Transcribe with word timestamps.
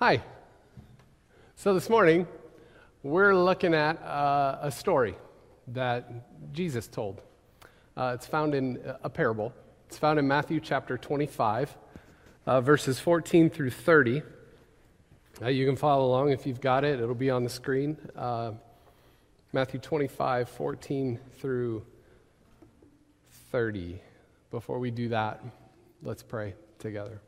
Hi. 0.00 0.22
So 1.56 1.74
this 1.74 1.90
morning, 1.90 2.28
we're 3.02 3.34
looking 3.34 3.74
at 3.74 4.00
uh, 4.00 4.60
a 4.62 4.70
story 4.70 5.16
that 5.66 6.52
Jesus 6.52 6.86
told. 6.86 7.20
Uh, 7.96 8.12
it's 8.14 8.24
found 8.24 8.54
in 8.54 8.78
a 9.02 9.10
parable. 9.10 9.52
It's 9.88 9.98
found 9.98 10.20
in 10.20 10.28
Matthew 10.28 10.60
chapter 10.60 10.96
25, 10.96 11.76
uh, 12.46 12.60
verses 12.60 13.00
14 13.00 13.50
through 13.50 13.70
30. 13.70 14.22
Uh, 15.42 15.48
you 15.48 15.66
can 15.66 15.74
follow 15.74 16.06
along 16.06 16.30
if 16.30 16.46
you've 16.46 16.60
got 16.60 16.84
it, 16.84 17.00
it'll 17.00 17.16
be 17.16 17.30
on 17.30 17.42
the 17.42 17.50
screen. 17.50 17.96
Uh, 18.14 18.52
Matthew 19.52 19.80
25, 19.80 20.48
14 20.48 21.18
through 21.40 21.84
30. 23.50 24.00
Before 24.52 24.78
we 24.78 24.92
do 24.92 25.08
that, 25.08 25.42
let's 26.04 26.22
pray 26.22 26.54
together. 26.78 27.20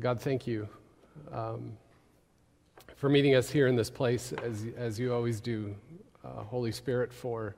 God, 0.00 0.22
thank 0.22 0.46
you 0.46 0.70
um, 1.32 1.72
for 2.96 3.10
meeting 3.10 3.34
us 3.34 3.50
here 3.50 3.66
in 3.66 3.76
this 3.76 3.90
place, 3.90 4.32
as, 4.42 4.64
as 4.74 4.98
you 4.98 5.12
always 5.12 5.38
do, 5.38 5.74
uh, 6.24 6.44
Holy 6.44 6.72
Spirit, 6.72 7.12
for, 7.12 7.54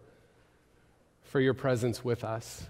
for 1.22 1.38
your 1.38 1.54
presence 1.54 2.04
with 2.04 2.24
us. 2.24 2.66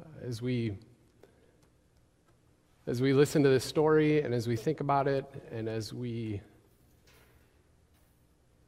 Uh, 0.00 0.26
as, 0.26 0.40
we, 0.40 0.78
as 2.86 3.02
we 3.02 3.12
listen 3.12 3.42
to 3.42 3.50
this 3.50 3.64
story 3.64 4.22
and 4.22 4.32
as 4.32 4.48
we 4.48 4.56
think 4.56 4.80
about 4.80 5.06
it, 5.06 5.26
and 5.52 5.68
as 5.68 5.92
we 5.92 6.40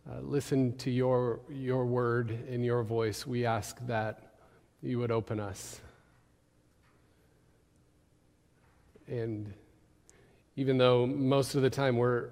uh, 0.06 0.20
listen 0.20 0.76
to 0.76 0.90
your, 0.90 1.40
your 1.48 1.86
word 1.86 2.46
in 2.46 2.62
your 2.62 2.82
voice, 2.82 3.26
we 3.26 3.46
ask 3.46 3.78
that 3.86 4.34
you 4.82 4.98
would 4.98 5.10
open 5.10 5.40
us 5.40 5.80
And 9.08 9.52
even 10.56 10.76
though 10.76 11.06
most 11.06 11.54
of 11.54 11.62
the 11.62 11.70
time 11.70 11.96
we're, 11.96 12.30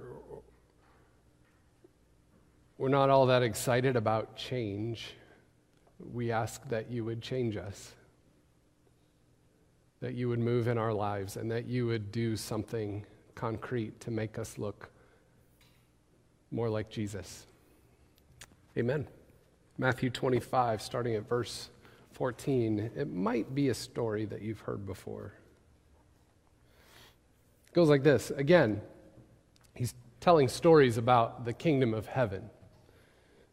we're 2.76 2.88
not 2.88 3.08
all 3.08 3.26
that 3.26 3.42
excited 3.42 3.96
about 3.96 4.36
change, 4.36 5.14
we 6.12 6.30
ask 6.30 6.68
that 6.68 6.90
you 6.90 7.04
would 7.04 7.22
change 7.22 7.56
us, 7.56 7.92
that 10.00 10.14
you 10.14 10.28
would 10.28 10.38
move 10.38 10.68
in 10.68 10.76
our 10.76 10.92
lives, 10.92 11.36
and 11.36 11.50
that 11.50 11.66
you 11.66 11.86
would 11.86 12.12
do 12.12 12.36
something 12.36 13.06
concrete 13.34 13.98
to 14.00 14.10
make 14.10 14.38
us 14.38 14.58
look 14.58 14.90
more 16.50 16.68
like 16.68 16.90
Jesus. 16.90 17.46
Amen. 18.76 19.06
Matthew 19.78 20.10
25, 20.10 20.82
starting 20.82 21.14
at 21.14 21.28
verse 21.28 21.70
14. 22.12 22.90
It 22.94 23.12
might 23.12 23.54
be 23.54 23.68
a 23.68 23.74
story 23.74 24.26
that 24.26 24.42
you've 24.42 24.60
heard 24.60 24.84
before 24.84 25.32
goes 27.76 27.90
like 27.90 28.02
this. 28.02 28.30
Again, 28.30 28.80
he's 29.74 29.94
telling 30.18 30.48
stories 30.48 30.96
about 30.96 31.44
the 31.44 31.52
kingdom 31.52 31.92
of 31.92 32.06
heaven. 32.06 32.48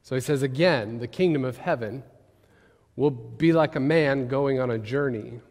So 0.02 0.16
he 0.16 0.22
says, 0.22 0.42
again, 0.42 1.00
the 1.00 1.10
kingdom 1.10 1.44
of 1.44 1.58
heaven 1.58 2.04
will 2.96 3.12
be 3.12 3.52
like 3.52 3.76
a 3.76 3.82
man 3.82 4.30
going 4.30 4.62
on 4.62 4.72
a 4.72 4.80
journey 4.80 5.42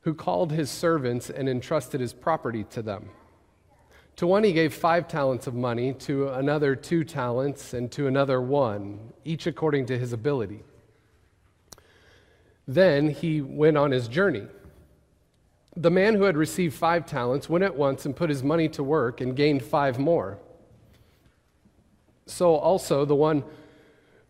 who 0.00 0.14
called 0.14 0.52
his 0.52 0.70
servants 0.70 1.28
and 1.28 1.46
entrusted 1.46 2.00
his 2.00 2.14
property 2.14 2.64
to 2.70 2.80
them. 2.80 3.10
To 4.16 4.26
one 4.26 4.42
he 4.42 4.54
gave 4.54 4.72
five 4.72 5.06
talents 5.06 5.46
of 5.46 5.54
money, 5.54 5.92
to 5.92 6.30
another 6.30 6.74
two 6.74 7.04
talents, 7.04 7.74
and 7.74 7.92
to 7.92 8.06
another 8.06 8.40
one, 8.40 9.12
each 9.26 9.46
according 9.46 9.84
to 9.86 9.98
his 9.98 10.14
ability. 10.14 10.62
Then 12.66 13.10
he 13.10 13.42
went 13.42 13.76
on 13.76 13.90
his 13.90 14.08
journey. 14.08 14.46
The 15.76 15.90
man 15.90 16.14
who 16.14 16.24
had 16.24 16.36
received 16.36 16.74
five 16.74 17.04
talents 17.04 17.48
went 17.48 17.64
at 17.64 17.76
once 17.76 18.06
and 18.06 18.14
put 18.14 18.30
his 18.30 18.42
money 18.42 18.68
to 18.70 18.82
work 18.82 19.20
and 19.20 19.34
gained 19.34 19.62
five 19.62 19.98
more. 19.98 20.38
So 22.26 22.54
also 22.54 23.04
the 23.04 23.16
one 23.16 23.44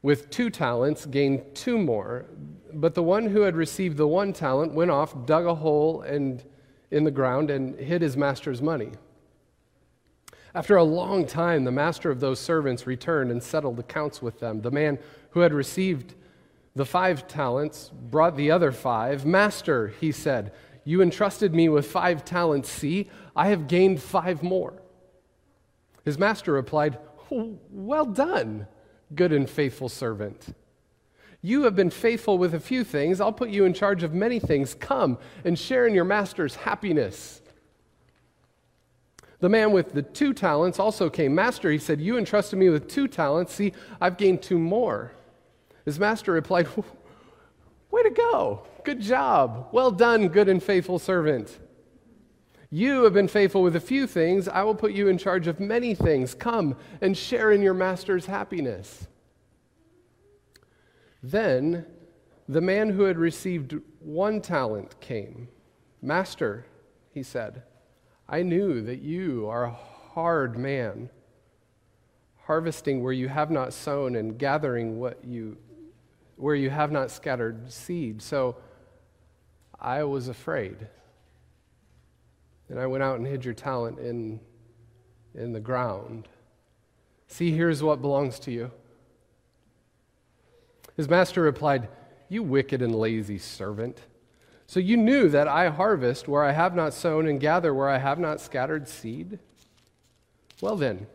with 0.02 0.30
two 0.30 0.50
talents 0.50 1.06
gained 1.06 1.54
two 1.54 1.78
more. 1.78 2.26
But 2.72 2.94
the 2.94 3.02
one 3.02 3.26
who 3.26 3.42
had 3.42 3.56
received 3.56 3.96
the 3.96 4.08
one 4.08 4.32
talent 4.32 4.72
went 4.72 4.90
off, 4.90 5.26
dug 5.26 5.46
a 5.46 5.54
hole 5.54 6.02
and, 6.02 6.42
in 6.90 7.04
the 7.04 7.10
ground, 7.10 7.50
and 7.50 7.78
hid 7.78 8.02
his 8.02 8.16
master's 8.16 8.60
money. 8.60 8.92
After 10.54 10.76
a 10.76 10.84
long 10.84 11.26
time, 11.26 11.64
the 11.64 11.72
master 11.72 12.10
of 12.10 12.20
those 12.20 12.38
servants 12.38 12.86
returned 12.86 13.30
and 13.30 13.42
settled 13.42 13.78
accounts 13.78 14.22
with 14.22 14.40
them. 14.40 14.60
The 14.60 14.70
man 14.70 14.98
who 15.30 15.40
had 15.40 15.52
received 15.52 16.14
the 16.76 16.84
five 16.84 17.26
talents 17.26 17.90
brought 18.10 18.36
the 18.36 18.50
other 18.50 18.72
five. 18.72 19.24
Master, 19.24 19.88
he 19.88 20.12
said, 20.12 20.52
you 20.84 21.02
entrusted 21.02 21.54
me 21.54 21.68
with 21.68 21.86
five 21.86 22.24
talents. 22.24 22.68
See, 22.68 23.10
I 23.34 23.48
have 23.48 23.66
gained 23.66 24.02
five 24.02 24.42
more. 24.42 24.74
His 26.04 26.18
master 26.18 26.52
replied, 26.52 26.98
Well 27.30 28.04
done, 28.04 28.66
good 29.14 29.32
and 29.32 29.48
faithful 29.48 29.88
servant. 29.88 30.54
You 31.40 31.64
have 31.64 31.76
been 31.76 31.90
faithful 31.90 32.38
with 32.38 32.54
a 32.54 32.60
few 32.60 32.84
things. 32.84 33.20
I'll 33.20 33.32
put 33.32 33.50
you 33.50 33.64
in 33.64 33.74
charge 33.74 34.02
of 34.02 34.14
many 34.14 34.40
things. 34.40 34.74
Come 34.74 35.18
and 35.44 35.58
share 35.58 35.86
in 35.86 35.94
your 35.94 36.04
master's 36.04 36.54
happiness. 36.54 37.42
The 39.40 39.50
man 39.50 39.72
with 39.72 39.92
the 39.92 40.00
two 40.00 40.32
talents 40.32 40.78
also 40.78 41.10
came. 41.10 41.34
Master, 41.34 41.70
he 41.70 41.76
said, 41.76 42.00
You 42.00 42.16
entrusted 42.16 42.58
me 42.58 42.70
with 42.70 42.88
two 42.88 43.08
talents. 43.08 43.52
See, 43.52 43.74
I've 44.00 44.16
gained 44.16 44.40
two 44.40 44.58
more. 44.58 45.12
His 45.84 45.98
master 45.98 46.32
replied, 46.32 46.66
Way 47.94 48.02
to 48.02 48.10
go. 48.10 48.66
Good 48.82 49.00
job. 49.00 49.68
Well 49.70 49.92
done, 49.92 50.26
good 50.26 50.48
and 50.48 50.60
faithful 50.60 50.98
servant. 50.98 51.60
You 52.68 53.04
have 53.04 53.12
been 53.12 53.28
faithful 53.28 53.62
with 53.62 53.76
a 53.76 53.80
few 53.80 54.08
things. 54.08 54.48
I 54.48 54.64
will 54.64 54.74
put 54.74 54.90
you 54.94 55.06
in 55.06 55.16
charge 55.16 55.46
of 55.46 55.60
many 55.60 55.94
things. 55.94 56.34
Come 56.34 56.76
and 57.00 57.16
share 57.16 57.52
in 57.52 57.62
your 57.62 57.72
master's 57.72 58.26
happiness. 58.26 59.06
Then 61.22 61.86
the 62.48 62.60
man 62.60 62.90
who 62.90 63.04
had 63.04 63.16
received 63.16 63.76
one 64.00 64.40
talent 64.40 65.00
came. 65.00 65.46
Master, 66.02 66.66
he 67.12 67.22
said, 67.22 67.62
I 68.28 68.42
knew 68.42 68.82
that 68.82 69.02
you 69.02 69.46
are 69.48 69.66
a 69.66 69.78
hard 70.14 70.58
man, 70.58 71.10
harvesting 72.46 73.04
where 73.04 73.12
you 73.12 73.28
have 73.28 73.52
not 73.52 73.72
sown 73.72 74.16
and 74.16 74.36
gathering 74.36 74.98
what 74.98 75.24
you 75.24 75.58
where 76.36 76.54
you 76.54 76.70
have 76.70 76.90
not 76.90 77.10
scattered 77.10 77.70
seed. 77.72 78.22
So 78.22 78.56
I 79.80 80.04
was 80.04 80.28
afraid. 80.28 80.76
And 82.68 82.78
I 82.78 82.86
went 82.86 83.02
out 83.02 83.18
and 83.18 83.26
hid 83.26 83.44
your 83.44 83.54
talent 83.54 83.98
in, 83.98 84.40
in 85.34 85.52
the 85.52 85.60
ground. 85.60 86.28
See, 87.28 87.50
here's 87.50 87.82
what 87.82 88.00
belongs 88.00 88.38
to 88.40 88.50
you. 88.50 88.70
His 90.96 91.08
master 91.08 91.42
replied, 91.42 91.88
You 92.28 92.42
wicked 92.42 92.80
and 92.80 92.94
lazy 92.94 93.38
servant. 93.38 94.00
So 94.66 94.80
you 94.80 94.96
knew 94.96 95.28
that 95.28 95.46
I 95.46 95.68
harvest 95.68 96.26
where 96.26 96.42
I 96.42 96.52
have 96.52 96.74
not 96.74 96.94
sown 96.94 97.26
and 97.26 97.38
gather 97.38 97.74
where 97.74 97.88
I 97.88 97.98
have 97.98 98.18
not 98.18 98.40
scattered 98.40 98.88
seed? 98.88 99.38
Well, 100.60 100.76
then, 100.76 101.06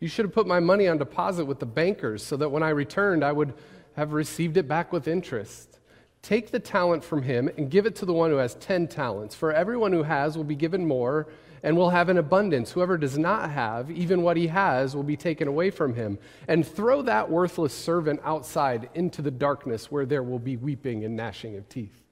you 0.00 0.08
should 0.08 0.24
have 0.24 0.32
put 0.32 0.46
my 0.46 0.60
money 0.60 0.88
on 0.88 0.98
deposit 0.98 1.44
with 1.44 1.58
the 1.58 1.66
bankers 1.66 2.22
so 2.22 2.36
that 2.36 2.48
when 2.48 2.62
I 2.62 2.70
returned, 2.70 3.24
I 3.24 3.32
would 3.32 3.54
have 3.96 4.12
received 4.12 4.56
it 4.56 4.68
back 4.68 4.92
with 4.92 5.08
interest. 5.08 5.78
Take 6.22 6.50
the 6.50 6.58
talent 6.58 7.04
from 7.04 7.22
him 7.22 7.50
and 7.56 7.70
give 7.70 7.86
it 7.86 7.96
to 7.96 8.06
the 8.06 8.12
one 8.12 8.30
who 8.30 8.36
has 8.36 8.54
10 8.54 8.88
talents. 8.88 9.34
For 9.34 9.52
everyone 9.52 9.92
who 9.92 10.02
has 10.02 10.36
will 10.36 10.44
be 10.44 10.56
given 10.56 10.86
more 10.86 11.28
and 11.62 11.76
will 11.76 11.90
have 11.90 12.08
an 12.08 12.18
abundance. 12.18 12.72
Whoever 12.72 12.96
does 12.96 13.18
not 13.18 13.50
have, 13.50 13.90
even 13.90 14.22
what 14.22 14.36
he 14.36 14.46
has, 14.48 14.94
will 14.96 15.02
be 15.02 15.16
taken 15.16 15.48
away 15.48 15.70
from 15.70 15.94
him. 15.94 16.18
And 16.48 16.66
throw 16.66 17.02
that 17.02 17.30
worthless 17.30 17.74
servant 17.74 18.20
outside 18.24 18.88
into 18.94 19.22
the 19.22 19.30
darkness 19.30 19.90
where 19.90 20.06
there 20.06 20.22
will 20.22 20.38
be 20.38 20.56
weeping 20.56 21.04
and 21.04 21.16
gnashing 21.16 21.56
of 21.56 21.68
teeth. 21.68 22.02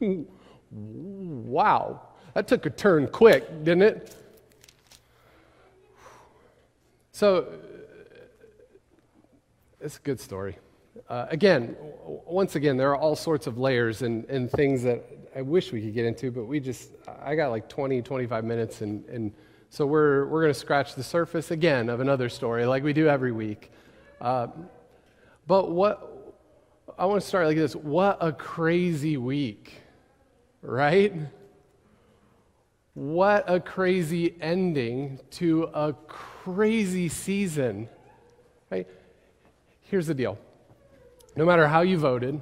wow, 0.70 2.00
that 2.34 2.48
took 2.48 2.66
a 2.66 2.70
turn 2.70 3.08
quick, 3.08 3.64
didn't 3.64 3.82
it? 3.82 4.16
So, 7.12 7.36
uh, 7.36 7.44
it's 9.80 9.98
a 9.98 10.00
good 10.00 10.18
story. 10.18 10.56
Uh, 11.08 11.26
again, 11.28 11.76
once 12.26 12.56
again, 12.56 12.76
there 12.76 12.90
are 12.90 12.96
all 12.96 13.14
sorts 13.14 13.46
of 13.46 13.58
layers 13.58 14.02
and, 14.02 14.24
and 14.26 14.50
things 14.50 14.82
that 14.82 15.04
I 15.36 15.42
wish 15.42 15.70
we 15.70 15.82
could 15.82 15.92
get 15.92 16.06
into, 16.06 16.30
but 16.30 16.44
we 16.44 16.60
just, 16.60 16.92
I 17.22 17.34
got 17.34 17.50
like 17.50 17.68
20, 17.68 18.00
25 18.00 18.44
minutes, 18.44 18.80
and, 18.80 19.04
and 19.06 19.32
so 19.68 19.84
we're, 19.84 20.26
we're 20.26 20.40
going 20.40 20.54
to 20.54 20.58
scratch 20.58 20.94
the 20.94 21.02
surface 21.02 21.50
again 21.50 21.88
of 21.88 22.00
another 22.00 22.28
story 22.28 22.64
like 22.64 22.82
we 22.82 22.92
do 22.92 23.08
every 23.08 23.32
week. 23.32 23.70
Uh, 24.20 24.46
but 25.46 25.70
what, 25.70 26.36
I 26.98 27.04
want 27.06 27.20
to 27.20 27.26
start 27.26 27.46
like 27.46 27.56
this 27.56 27.74
what 27.74 28.16
a 28.20 28.32
crazy 28.32 29.16
week, 29.16 29.74
right? 30.62 31.12
What 32.94 33.44
a 33.46 33.58
crazy 33.58 34.36
ending 34.40 35.18
to 35.32 35.64
a 35.74 35.92
crazy 36.06 37.08
season. 37.08 37.88
Right? 38.70 38.86
Here's 39.82 40.06
the 40.06 40.14
deal 40.14 40.38
no 41.36 41.44
matter 41.44 41.66
how 41.66 41.82
you 41.82 41.98
voted, 41.98 42.40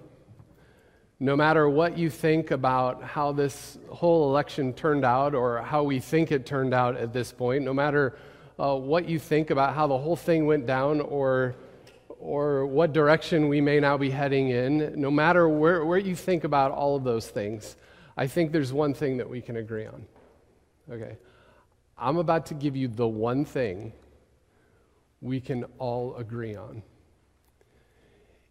no 1.19 1.37
matter 1.37 1.69
what 1.69 1.97
you 1.97 2.11
think 2.11 2.51
about 2.51 3.03
how 3.03 3.33
this 3.33 3.79
whole 3.89 4.29
election 4.29 4.73
turned 4.73 5.05
out 5.05 5.35
or 5.35 5.63
how 5.63 5.83
we 5.83 6.01
think 6.01 6.33
it 6.33 6.45
turned 6.45 6.75
out 6.75 6.97
at 6.97 7.13
this 7.13 7.33
point, 7.33 7.65
no 7.65 7.73
matter 7.73 8.17
uh, 8.59 8.75
what 8.75 9.09
you 9.09 9.19
think 9.19 9.51
about 9.51 9.75
how 9.75 9.87
the 9.87 9.97
whole 9.97 10.17
thing 10.17 10.47
went 10.47 10.67
down 10.67 11.01
or, 11.01 11.55
or 12.19 12.67
what 12.67 12.93
direction 12.93 13.49
we 13.49 13.61
may 13.61 13.81
now 13.81 13.97
be 13.97 14.11
heading 14.11 14.49
in, 14.49 15.01
no 15.01 15.11
matter 15.11 15.49
where, 15.49 15.85
where 15.85 15.99
you 15.99 16.15
think 16.15 16.45
about 16.45 16.71
all 16.71 16.97
of 16.97 17.05
those 17.05 17.29
things, 17.29 17.77
I 18.17 18.27
think 18.27 18.53
there's 18.53 18.73
one 18.73 18.93
thing 18.93 19.17
that 19.19 19.29
we 19.29 19.41
can 19.41 19.57
agree 19.57 19.87
on. 19.87 20.05
Okay. 20.91 21.17
I'm 21.97 22.17
about 22.17 22.47
to 22.47 22.55
give 22.55 22.77
you 22.77 22.89
the 22.89 23.07
one 23.07 23.45
thing 23.45 23.93
we 25.21 25.41
can 25.41 25.65
all 25.79 26.17
agree 26.17 26.57
on. 26.57 26.83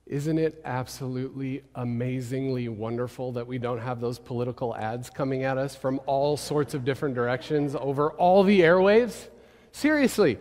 Isn't 0.05 0.39
it 0.39 0.61
absolutely 0.65 1.63
amazingly 1.75 2.67
wonderful 2.67 3.33
that 3.33 3.47
we 3.47 3.57
don't 3.57 3.79
have 3.79 4.01
those 4.01 4.19
political 4.19 4.75
ads 4.75 5.09
coming 5.09 5.43
at 5.43 5.57
us 5.57 5.75
from 5.75 6.01
all 6.05 6.37
sorts 6.37 6.73
of 6.73 6.83
different 6.83 7.15
directions 7.15 7.75
over 7.75 8.11
all 8.11 8.43
the 8.43 8.61
airwaves? 8.61 9.27
Seriously, 9.71 10.37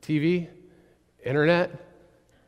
TV, 0.00 0.48
internet, 1.24 1.70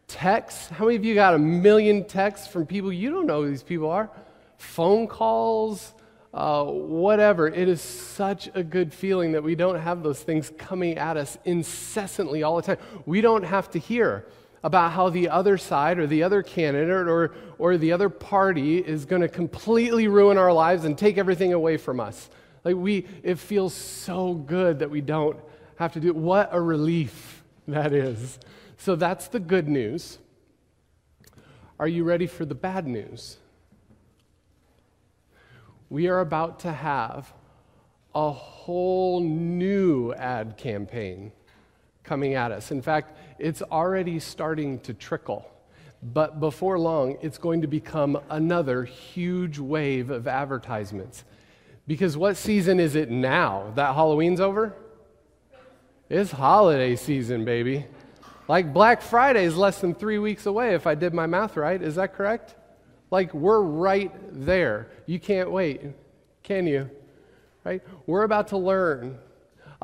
texts. 0.09 0.69
How 0.69 0.87
many 0.87 0.97
of 0.97 1.05
you 1.05 1.15
got 1.15 1.35
a 1.35 1.39
million 1.39 2.05
texts 2.05 2.49
from 2.49 2.67
people 2.67 2.93
you 2.93 3.11
don't 3.11 3.27
know 3.27 3.43
who 3.43 3.51
these 3.51 3.63
people 3.63 3.91
are? 3.91 4.11
Phone 4.57 5.07
calls, 5.07 5.95
uh, 6.33 6.65
whatever. 6.65 7.47
It 7.47 7.69
is 7.69 7.81
such 7.81 8.51
a 8.55 8.65
good 8.65 8.93
feeling 8.93 9.33
that 9.33 9.43
we 9.45 9.55
don't 9.55 9.79
have 9.79 10.03
those 10.03 10.21
things 10.21 10.51
coming 10.59 10.99
at 10.99 11.17
us 11.17 11.39
incessantly 11.45 12.43
all 12.43 12.57
the 12.57 12.63
time. 12.63 12.79
We 13.07 13.21
don't 13.21 13.45
have 13.45 13.71
to 13.71 13.79
hear 13.79 14.27
about 14.65 14.93
how 14.93 15.11
the 15.11 15.29
other 15.29 15.59
side 15.59 15.99
or 15.99 16.07
the 16.07 16.23
other 16.23 16.43
candidate 16.43 17.07
or, 17.07 17.35
or 17.59 17.77
the 17.77 17.93
other 17.93 18.09
party 18.09 18.79
is 18.79 19.05
going 19.05 19.21
to 19.21 19.29
completely 19.29 20.09
ruin 20.09 20.39
our 20.39 20.55
lives 20.55 20.87
and 20.87 20.97
take 20.97 21.19
everything 21.19 21.53
away 21.53 21.77
from 21.77 22.01
us. 22.01 22.31
Like 22.65 22.75
we, 22.75 23.07
it 23.23 23.39
feels 23.39 23.75
so 23.75 24.33
good 24.33 24.79
that 24.79 24.91
we 24.91 25.03
don't 25.03 25.39
have 25.77 25.93
to 25.93 26.01
do 26.01 26.09
it. 26.09 26.17
What 26.17 26.49
a 26.51 26.61
relief 26.61 27.45
that 27.69 27.93
is. 27.93 28.39
So 28.79 28.97
that's 28.97 29.29
the 29.29 29.39
good 29.39 29.69
news. 29.69 30.19
Are 31.79 31.89
you 31.89 32.03
ready 32.03 32.27
for 32.27 32.47
the 32.47 32.55
bad 32.55 32.87
news? 32.87 33.37
We 35.91 36.09
are 36.09 36.21
about 36.21 36.61
to 36.61 36.73
have 36.73 37.31
a 38.15 38.31
whole 38.31 39.21
new 39.21 40.15
ad 40.15 40.57
campaign 40.57 41.33
coming 42.05 42.35
at 42.35 42.53
us. 42.53 42.71
In 42.71 42.83
fact, 42.83 43.17
it's 43.39 43.63
already 43.63 44.21
starting 44.21 44.79
to 44.81 44.95
trickle. 44.95 45.51
But 46.03 46.39
before 46.39 46.79
long, 46.79 47.17
it's 47.23 47.39
going 47.39 47.63
to 47.63 47.67
become 47.67 48.21
another 48.29 48.85
huge 48.85 49.59
wave 49.59 50.11
of 50.11 50.29
advertisements. 50.29 51.25
Because 51.87 52.17
what 52.17 52.37
season 52.37 52.79
is 52.79 52.95
it 52.95 53.11
now? 53.11 53.73
That 53.75 53.95
Halloween's 53.95 54.41
over? 54.41 54.75
It's 56.11 56.31
holiday 56.31 56.97
season, 56.97 57.45
baby. 57.45 57.87
Like 58.49 58.75
Black 58.75 59.01
Friday 59.01 59.45
is 59.45 59.57
less 59.57 59.81
than 59.81 59.95
three 59.95 60.19
weeks 60.19 60.45
away, 60.45 60.75
if 60.75 60.87
I 60.87 60.95
did 60.95 61.15
my 61.15 61.27
math 61.27 61.57
right. 61.57 61.81
Is 61.81 61.95
that 61.95 62.15
correct? 62.15 62.55
Like 63.11 63.33
we're 63.33 63.63
right 63.63 64.13
there. 64.31 64.89
You 65.07 65.19
can't 65.19 65.51
wait, 65.51 65.81
can 66.43 66.67
you? 66.67 66.91
Right? 67.65 67.83
We're 68.07 68.25
about 68.25 68.49
to 68.49 68.59
learn 68.59 69.19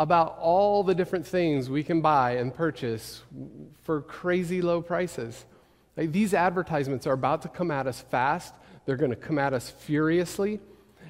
about 0.01 0.39
all 0.41 0.83
the 0.83 0.95
different 0.95 1.27
things 1.27 1.69
we 1.69 1.85
can 1.85 2.01
buy 2.01 2.37
and 2.37 2.55
purchase 2.55 3.23
for 3.83 4.01
crazy 4.01 4.63
low 4.63 4.81
prices. 4.81 5.45
Like, 5.95 6.11
these 6.11 6.33
advertisements 6.33 7.07
are 7.07 7.13
about 7.13 7.43
to 7.43 7.49
come 7.49 7.71
at 7.71 7.87
us 7.87 8.01
fast, 8.01 8.55
they're 8.87 8.97
going 8.97 9.11
to 9.11 9.17
come 9.17 9.39
at 9.39 9.53
us 9.53 9.69
furiously, 9.69 10.59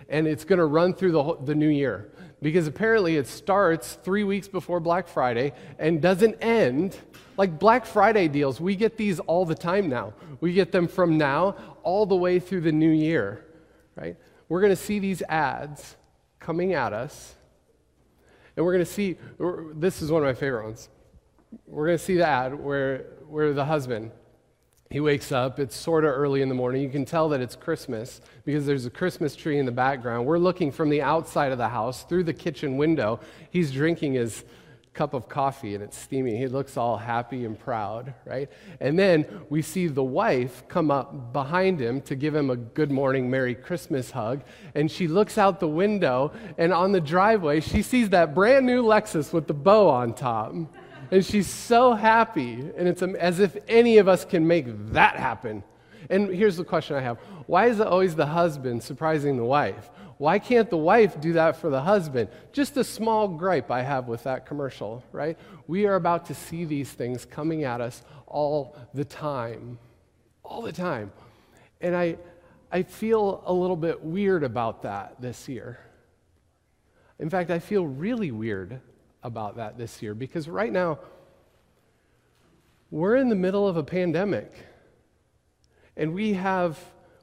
and 0.08 0.26
it's 0.26 0.44
going 0.44 0.58
to 0.58 0.64
run 0.64 0.92
through 0.92 1.12
the, 1.12 1.22
whole, 1.22 1.36
the 1.36 1.54
new 1.54 1.68
year. 1.68 2.10
Because 2.42 2.66
apparently 2.66 3.16
it 3.16 3.28
starts 3.28 3.96
three 4.02 4.24
weeks 4.24 4.48
before 4.48 4.80
Black 4.80 5.06
Friday 5.06 5.52
and 5.78 6.02
doesn't 6.02 6.42
end. 6.42 6.96
Like 7.36 7.60
Black 7.60 7.86
Friday 7.86 8.26
deals, 8.26 8.60
we 8.60 8.74
get 8.74 8.96
these 8.96 9.20
all 9.20 9.44
the 9.44 9.54
time 9.54 9.88
now. 9.88 10.14
We 10.40 10.52
get 10.52 10.72
them 10.72 10.88
from 10.88 11.16
now 11.16 11.54
all 11.84 12.06
the 12.06 12.16
way 12.16 12.40
through 12.40 12.62
the 12.62 12.72
new 12.72 12.90
year, 12.90 13.44
right? 13.94 14.16
We're 14.48 14.60
going 14.60 14.72
to 14.72 14.82
see 14.82 14.98
these 14.98 15.22
ads 15.28 15.96
coming 16.40 16.72
at 16.72 16.92
us 16.92 17.36
and 18.56 18.64
we're 18.64 18.72
going 18.72 18.84
to 18.84 18.90
see, 18.90 19.16
this 19.74 20.02
is 20.02 20.10
one 20.10 20.22
of 20.22 20.26
my 20.26 20.34
favorite 20.34 20.64
ones. 20.64 20.88
We're 21.66 21.86
going 21.86 21.98
to 21.98 22.04
see 22.04 22.16
that 22.16 22.58
where, 22.58 23.06
where 23.28 23.52
the 23.52 23.64
husband, 23.64 24.12
he 24.90 24.98
wakes 24.98 25.30
up. 25.30 25.60
It's 25.60 25.76
sort 25.76 26.04
of 26.04 26.10
early 26.10 26.42
in 26.42 26.48
the 26.48 26.54
morning. 26.54 26.82
You 26.82 26.90
can 26.90 27.04
tell 27.04 27.28
that 27.28 27.40
it's 27.40 27.54
Christmas 27.54 28.20
because 28.44 28.66
there's 28.66 28.86
a 28.86 28.90
Christmas 28.90 29.36
tree 29.36 29.58
in 29.58 29.66
the 29.66 29.72
background. 29.72 30.26
We're 30.26 30.38
looking 30.38 30.72
from 30.72 30.90
the 30.90 31.00
outside 31.00 31.52
of 31.52 31.58
the 31.58 31.68
house 31.68 32.02
through 32.02 32.24
the 32.24 32.34
kitchen 32.34 32.76
window. 32.76 33.20
He's 33.50 33.70
drinking 33.70 34.14
his 34.14 34.44
cup 34.92 35.14
of 35.14 35.28
coffee 35.28 35.74
and 35.74 35.84
it's 35.84 35.96
steaming. 35.96 36.36
He 36.36 36.48
looks 36.48 36.76
all 36.76 36.96
happy 36.96 37.44
and 37.44 37.58
proud, 37.58 38.12
right? 38.24 38.50
And 38.80 38.98
then 38.98 39.24
we 39.48 39.62
see 39.62 39.86
the 39.86 40.02
wife 40.02 40.64
come 40.68 40.90
up 40.90 41.32
behind 41.32 41.80
him 41.80 42.00
to 42.02 42.16
give 42.16 42.34
him 42.34 42.50
a 42.50 42.56
good 42.56 42.90
morning, 42.90 43.30
Merry 43.30 43.54
Christmas 43.54 44.10
hug. 44.10 44.42
And 44.74 44.90
she 44.90 45.06
looks 45.06 45.38
out 45.38 45.60
the 45.60 45.68
window 45.68 46.32
and 46.58 46.72
on 46.72 46.92
the 46.92 47.00
driveway, 47.00 47.60
she 47.60 47.82
sees 47.82 48.10
that 48.10 48.34
brand 48.34 48.66
new 48.66 48.82
Lexus 48.82 49.32
with 49.32 49.46
the 49.46 49.54
bow 49.54 49.88
on 49.88 50.12
top. 50.12 50.52
And 51.12 51.24
she's 51.24 51.48
so 51.48 51.94
happy. 51.94 52.54
And 52.76 52.88
it's 52.88 53.02
as 53.02 53.40
if 53.40 53.56
any 53.68 53.98
of 53.98 54.08
us 54.08 54.24
can 54.24 54.46
make 54.46 54.66
that 54.92 55.16
happen. 55.16 55.62
And 56.08 56.28
here's 56.28 56.56
the 56.56 56.64
question 56.64 56.96
I 56.96 57.00
have 57.00 57.18
Why 57.46 57.66
is 57.66 57.80
it 57.80 57.86
always 57.86 58.16
the 58.16 58.26
husband 58.26 58.82
surprising 58.82 59.36
the 59.36 59.44
wife? 59.44 59.90
Why 60.20 60.38
can't 60.38 60.68
the 60.68 60.76
wife 60.76 61.18
do 61.18 61.32
that 61.32 61.56
for 61.56 61.70
the 61.70 61.80
husband? 61.80 62.28
Just 62.52 62.76
a 62.76 62.84
small 62.84 63.26
gripe 63.26 63.70
I 63.70 63.80
have 63.80 64.06
with 64.06 64.24
that 64.24 64.44
commercial, 64.44 65.02
right? 65.12 65.38
We 65.66 65.86
are 65.86 65.94
about 65.94 66.26
to 66.26 66.34
see 66.34 66.66
these 66.66 66.92
things 66.92 67.24
coming 67.24 67.64
at 67.64 67.80
us 67.80 68.02
all 68.26 68.76
the 68.92 69.06
time. 69.06 69.78
All 70.42 70.60
the 70.60 70.74
time. 70.74 71.10
And 71.80 71.96
I, 71.96 72.18
I 72.70 72.82
feel 72.82 73.42
a 73.46 73.52
little 73.54 73.78
bit 73.78 74.04
weird 74.04 74.44
about 74.44 74.82
that 74.82 75.22
this 75.22 75.48
year. 75.48 75.80
In 77.18 77.30
fact, 77.30 77.50
I 77.50 77.58
feel 77.58 77.86
really 77.86 78.30
weird 78.30 78.78
about 79.22 79.56
that 79.56 79.78
this 79.78 80.02
year 80.02 80.14
because 80.14 80.50
right 80.50 80.70
now, 80.70 80.98
we're 82.90 83.16
in 83.16 83.30
the 83.30 83.36
middle 83.36 83.66
of 83.66 83.78
a 83.78 83.84
pandemic. 83.84 84.52
And 85.96 86.12
we 86.12 86.34
have 86.34 86.78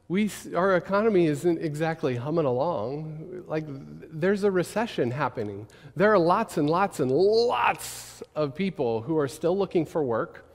we, 0.08 0.30
our 0.56 0.76
economy 0.76 1.26
isn't 1.26 1.60
exactly 1.60 2.16
humming 2.16 2.46
along. 2.46 3.44
Like, 3.46 3.64
there's 4.10 4.42
a 4.42 4.50
recession 4.50 5.10
happening. 5.10 5.66
There 5.96 6.10
are 6.10 6.18
lots 6.18 6.56
and 6.56 6.68
lots 6.68 6.98
and 6.98 7.10
lots 7.10 8.22
of 8.34 8.54
people 8.54 9.02
who 9.02 9.18
are 9.18 9.28
still 9.28 9.56
looking 9.56 9.84
for 9.84 10.02
work, 10.02 10.46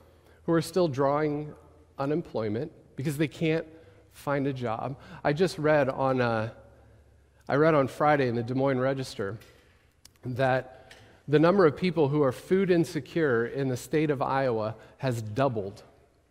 who 0.46 0.52
are 0.52 0.62
still 0.62 0.88
drawing 0.88 1.54
unemployment 1.98 2.72
because 2.96 3.16
they 3.16 3.28
can't 3.28 3.66
find 4.12 4.48
a 4.48 4.52
job. 4.52 4.98
I 5.22 5.32
just 5.32 5.56
read 5.58 5.88
on, 5.88 6.20
uh, 6.20 6.50
I 7.48 7.54
read 7.54 7.74
on 7.74 7.86
Friday 7.86 8.26
in 8.26 8.34
the 8.34 8.42
Des 8.42 8.54
Moines 8.54 8.80
Register 8.80 9.38
that 10.24 10.94
the 11.28 11.38
number 11.38 11.64
of 11.64 11.76
people 11.76 12.08
who 12.08 12.22
are 12.24 12.32
food 12.32 12.72
insecure 12.72 13.46
in 13.46 13.68
the 13.68 13.76
state 13.76 14.10
of 14.10 14.20
Iowa 14.20 14.74
has 14.98 15.22
doubled, 15.22 15.84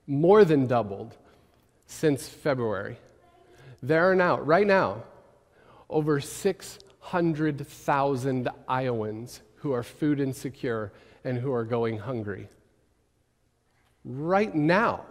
more 0.08 0.44
than 0.44 0.68
doubled, 0.68 1.16
since 1.86 2.28
February. 2.28 2.98
There 3.84 4.10
are 4.10 4.16
now, 4.16 4.40
right 4.40 4.66
now, 4.66 5.04
over 5.90 6.22
600,000 6.22 8.50
Iowans 8.66 9.42
who 9.56 9.74
are 9.74 9.84
food 9.84 10.22
insecure 10.22 10.94
and 11.26 11.38
who 11.38 11.52
are 11.52 11.66
going 11.66 11.98
hungry. 11.98 12.48
Right 14.06 14.56
now. 14.56 15.04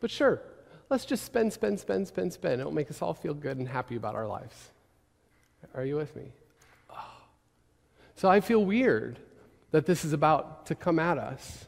But 0.00 0.10
sure, 0.10 0.42
let's 0.90 1.04
just 1.04 1.24
spend, 1.24 1.52
spend, 1.52 1.78
spend, 1.78 2.08
spend, 2.08 2.32
spend. 2.32 2.60
It'll 2.60 2.72
make 2.72 2.90
us 2.90 3.00
all 3.00 3.14
feel 3.14 3.34
good 3.34 3.56
and 3.56 3.68
happy 3.68 3.94
about 3.94 4.16
our 4.16 4.26
lives. 4.26 4.72
Are 5.76 5.84
you 5.84 5.94
with 5.94 6.16
me? 6.16 6.32
Oh. 6.90 7.22
So 8.16 8.28
I 8.28 8.40
feel 8.40 8.64
weird 8.64 9.20
that 9.70 9.86
this 9.86 10.04
is 10.04 10.12
about 10.12 10.66
to 10.66 10.74
come 10.74 10.98
at 10.98 11.18
us. 11.18 11.66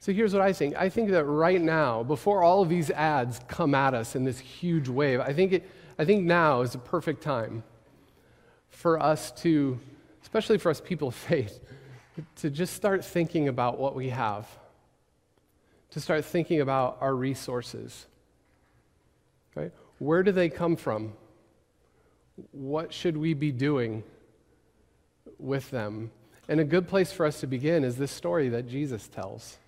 So 0.00 0.14
here's 0.14 0.32
what 0.32 0.40
I 0.40 0.54
think. 0.54 0.74
I 0.76 0.88
think 0.88 1.10
that 1.10 1.24
right 1.24 1.60
now, 1.60 2.02
before 2.02 2.42
all 2.42 2.62
of 2.62 2.70
these 2.70 2.90
ads 2.90 3.38
come 3.48 3.74
at 3.74 3.92
us 3.92 4.16
in 4.16 4.24
this 4.24 4.38
huge 4.38 4.88
wave, 4.88 5.20
I 5.20 5.34
think, 5.34 5.52
it, 5.52 5.70
I 5.98 6.06
think 6.06 6.24
now 6.24 6.62
is 6.62 6.74
a 6.74 6.78
perfect 6.78 7.22
time 7.22 7.62
for 8.70 8.98
us 8.98 9.30
to, 9.42 9.78
especially 10.22 10.56
for 10.56 10.70
us 10.70 10.80
people 10.80 11.08
of 11.08 11.14
faith, 11.14 11.60
to 12.36 12.48
just 12.48 12.72
start 12.72 13.04
thinking 13.04 13.48
about 13.48 13.78
what 13.78 13.94
we 13.94 14.08
have, 14.08 14.48
to 15.90 16.00
start 16.00 16.24
thinking 16.24 16.62
about 16.62 16.96
our 17.02 17.14
resources. 17.14 18.06
Right? 19.54 19.72
Where 19.98 20.22
do 20.22 20.32
they 20.32 20.48
come 20.48 20.76
from? 20.76 21.12
What 22.52 22.94
should 22.94 23.18
we 23.18 23.34
be 23.34 23.52
doing 23.52 24.02
with 25.38 25.70
them? 25.70 26.10
And 26.48 26.58
a 26.58 26.64
good 26.64 26.88
place 26.88 27.12
for 27.12 27.26
us 27.26 27.40
to 27.40 27.46
begin 27.46 27.84
is 27.84 27.96
this 27.96 28.10
story 28.10 28.48
that 28.48 28.66
Jesus 28.66 29.06
tells. 29.06 29.58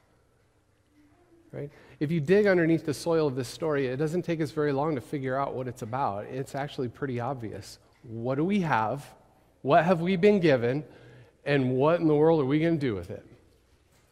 Right? 1.53 1.71
If 2.01 2.11
you 2.11 2.21
dig 2.21 2.47
underneath 2.47 2.87
the 2.87 2.95
soil 2.95 3.27
of 3.27 3.37
this 3.37 3.49
story, 3.49 3.87
it 3.87 3.97
doesn't 3.97 4.23
take 4.23 4.41
us 4.41 4.51
very 4.51 4.73
long 4.73 4.95
to 4.95 5.01
figure 5.01 5.37
out 5.37 5.55
what 5.55 5.69
it's 5.69 5.83
about. 5.83 6.25
It's 6.25 6.55
actually 6.55 6.89
pretty 6.89 7.21
obvious. 7.21 7.79
What 8.03 8.37
do 8.37 8.45
we 8.45 8.61
have? 8.61 9.05
What 9.61 9.85
have 9.85 10.01
we 10.01 10.17
been 10.17 10.41
given? 10.41 10.85
And 11.45 11.73
what 11.73 12.01
in 12.01 12.09
the 12.09 12.15
world 12.15 12.41
are 12.41 12.47
we 12.47 12.59
going 12.59 12.79
to 12.79 12.81
do 12.81 12.95
with 12.95 13.11
it? 13.11 13.25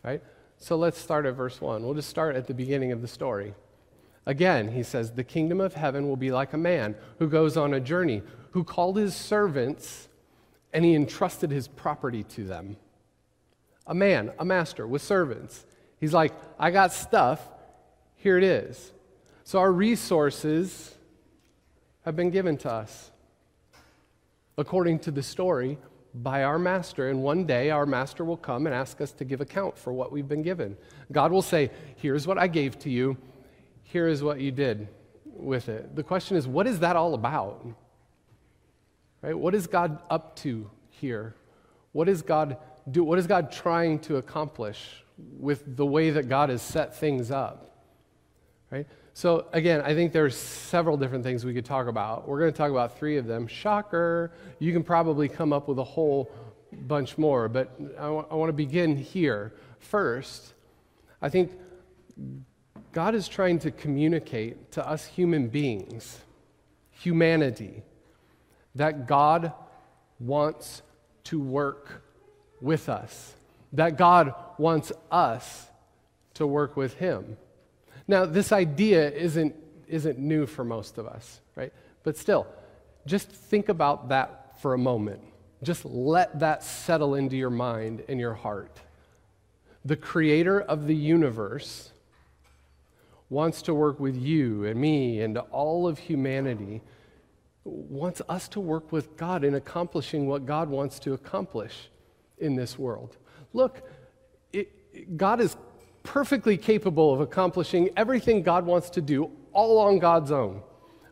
Right? 0.04 0.22
So 0.58 0.76
let's 0.76 0.98
start 0.98 1.24
at 1.24 1.34
verse 1.34 1.60
1. 1.60 1.82
We'll 1.82 1.94
just 1.94 2.10
start 2.10 2.36
at 2.36 2.46
the 2.46 2.54
beginning 2.54 2.92
of 2.92 3.00
the 3.00 3.08
story. 3.08 3.54
Again, 4.26 4.72
he 4.72 4.82
says, 4.82 5.12
The 5.12 5.24
kingdom 5.24 5.60
of 5.60 5.74
heaven 5.74 6.06
will 6.06 6.16
be 6.16 6.30
like 6.30 6.52
a 6.52 6.58
man 6.58 6.94
who 7.18 7.28
goes 7.28 7.56
on 7.56 7.72
a 7.72 7.80
journey, 7.80 8.22
who 8.50 8.64
called 8.64 8.96
his 8.98 9.16
servants 9.16 10.08
and 10.72 10.84
he 10.84 10.94
entrusted 10.94 11.50
his 11.50 11.68
property 11.68 12.22
to 12.22 12.44
them. 12.44 12.76
A 13.86 13.94
man, 13.94 14.32
a 14.38 14.44
master 14.44 14.86
with 14.86 15.02
servants. 15.02 15.66
He's 16.00 16.14
like, 16.14 16.32
I 16.58 16.70
got 16.70 16.92
stuff, 16.92 17.46
here 18.16 18.38
it 18.38 18.44
is. 18.44 18.92
So 19.44 19.58
our 19.58 19.70
resources 19.70 20.94
have 22.04 22.16
been 22.16 22.30
given 22.30 22.56
to 22.58 22.70
us 22.70 23.10
according 24.56 24.98
to 25.00 25.10
the 25.10 25.22
story 25.22 25.78
by 26.14 26.44
our 26.44 26.58
master. 26.58 27.08
And 27.08 27.22
one 27.22 27.44
day 27.44 27.70
our 27.70 27.86
master 27.86 28.24
will 28.24 28.36
come 28.36 28.66
and 28.66 28.74
ask 28.74 29.00
us 29.00 29.12
to 29.12 29.24
give 29.24 29.40
account 29.40 29.76
for 29.78 29.92
what 29.92 30.10
we've 30.12 30.28
been 30.28 30.42
given. 30.42 30.76
God 31.12 31.32
will 31.32 31.42
say, 31.42 31.70
Here's 31.96 32.26
what 32.26 32.38
I 32.38 32.46
gave 32.46 32.78
to 32.80 32.90
you, 32.90 33.16
here 33.84 34.08
is 34.08 34.22
what 34.22 34.40
you 34.40 34.50
did 34.50 34.88
with 35.24 35.68
it. 35.68 35.96
The 35.96 36.02
question 36.02 36.36
is, 36.36 36.46
what 36.46 36.66
is 36.66 36.80
that 36.80 36.96
all 36.96 37.14
about? 37.14 37.64
Right? 39.22 39.36
What 39.36 39.54
is 39.54 39.66
God 39.66 40.00
up 40.08 40.36
to 40.36 40.70
here? 40.88 41.34
What 41.92 42.08
is 42.08 42.22
God 42.22 42.56
do? 42.90 43.04
What 43.04 43.18
is 43.18 43.26
God 43.26 43.50
trying 43.50 43.98
to 44.00 44.16
accomplish 44.16 45.04
with 45.38 45.76
the 45.76 45.86
way 45.86 46.10
that 46.10 46.28
God 46.28 46.48
has 46.50 46.62
set 46.62 46.96
things 46.96 47.30
up? 47.30 47.84
Right? 48.70 48.86
So 49.14 49.46
again, 49.52 49.80
I 49.82 49.94
think 49.94 50.12
there's 50.12 50.36
several 50.36 50.96
different 50.96 51.24
things 51.24 51.44
we 51.44 51.54
could 51.54 51.64
talk 51.64 51.88
about. 51.88 52.28
We're 52.28 52.38
going 52.38 52.52
to 52.52 52.56
talk 52.56 52.70
about 52.70 52.98
three 52.98 53.16
of 53.16 53.26
them. 53.26 53.46
Shocker. 53.46 54.32
You 54.58 54.72
can 54.72 54.82
probably 54.82 55.28
come 55.28 55.52
up 55.52 55.68
with 55.68 55.78
a 55.78 55.84
whole 55.84 56.30
bunch 56.72 57.18
more, 57.18 57.48
but 57.48 57.72
I, 57.98 58.02
w- 58.02 58.26
I 58.30 58.34
want 58.34 58.48
to 58.48 58.54
begin 58.54 58.96
here. 58.96 59.52
First, 59.78 60.54
I 61.20 61.28
think 61.28 61.52
God 62.92 63.14
is 63.14 63.28
trying 63.28 63.58
to 63.60 63.70
communicate 63.70 64.72
to 64.72 64.88
us 64.88 65.06
human 65.06 65.48
beings, 65.48 66.18
humanity, 66.90 67.82
that 68.74 69.06
God 69.06 69.52
wants 70.18 70.82
to 71.24 71.40
work 71.40 72.02
with 72.60 72.88
us, 72.88 73.34
that 73.72 73.96
God 73.96 74.34
wants 74.58 74.92
us 75.10 75.66
to 76.34 76.46
work 76.46 76.76
with 76.76 76.94
Him. 76.94 77.36
Now, 78.08 78.24
this 78.24 78.52
idea 78.52 79.10
isn't, 79.10 79.54
isn't 79.86 80.18
new 80.18 80.46
for 80.46 80.64
most 80.64 80.98
of 80.98 81.06
us, 81.06 81.40
right? 81.54 81.72
But 82.02 82.16
still, 82.16 82.46
just 83.06 83.30
think 83.30 83.68
about 83.68 84.08
that 84.08 84.60
for 84.60 84.74
a 84.74 84.78
moment. 84.78 85.22
Just 85.62 85.84
let 85.84 86.40
that 86.40 86.64
settle 86.64 87.14
into 87.14 87.36
your 87.36 87.50
mind 87.50 88.02
and 88.08 88.18
your 88.18 88.34
heart. 88.34 88.80
The 89.84 89.96
creator 89.96 90.60
of 90.60 90.86
the 90.86 90.94
universe 90.94 91.92
wants 93.28 93.62
to 93.62 93.74
work 93.74 94.00
with 94.00 94.16
you 94.16 94.64
and 94.64 94.80
me 94.80 95.20
and 95.20 95.38
all 95.38 95.86
of 95.86 95.98
humanity, 95.98 96.82
wants 97.64 98.20
us 98.28 98.48
to 98.48 98.60
work 98.60 98.90
with 98.90 99.16
God 99.16 99.44
in 99.44 99.54
accomplishing 99.54 100.26
what 100.26 100.46
God 100.46 100.68
wants 100.68 100.98
to 101.00 101.12
accomplish 101.12 101.90
in 102.38 102.56
this 102.56 102.78
world. 102.78 103.16
Look, 103.52 103.82
it, 104.52 105.16
God 105.16 105.40
is 105.40 105.56
perfectly 106.02 106.56
capable 106.56 107.12
of 107.12 107.20
accomplishing 107.20 107.90
everything 107.96 108.42
God 108.42 108.66
wants 108.66 108.90
to 108.90 109.00
do 109.00 109.30
all 109.52 109.78
on 109.78 109.98
God's 109.98 110.30
own. 110.30 110.62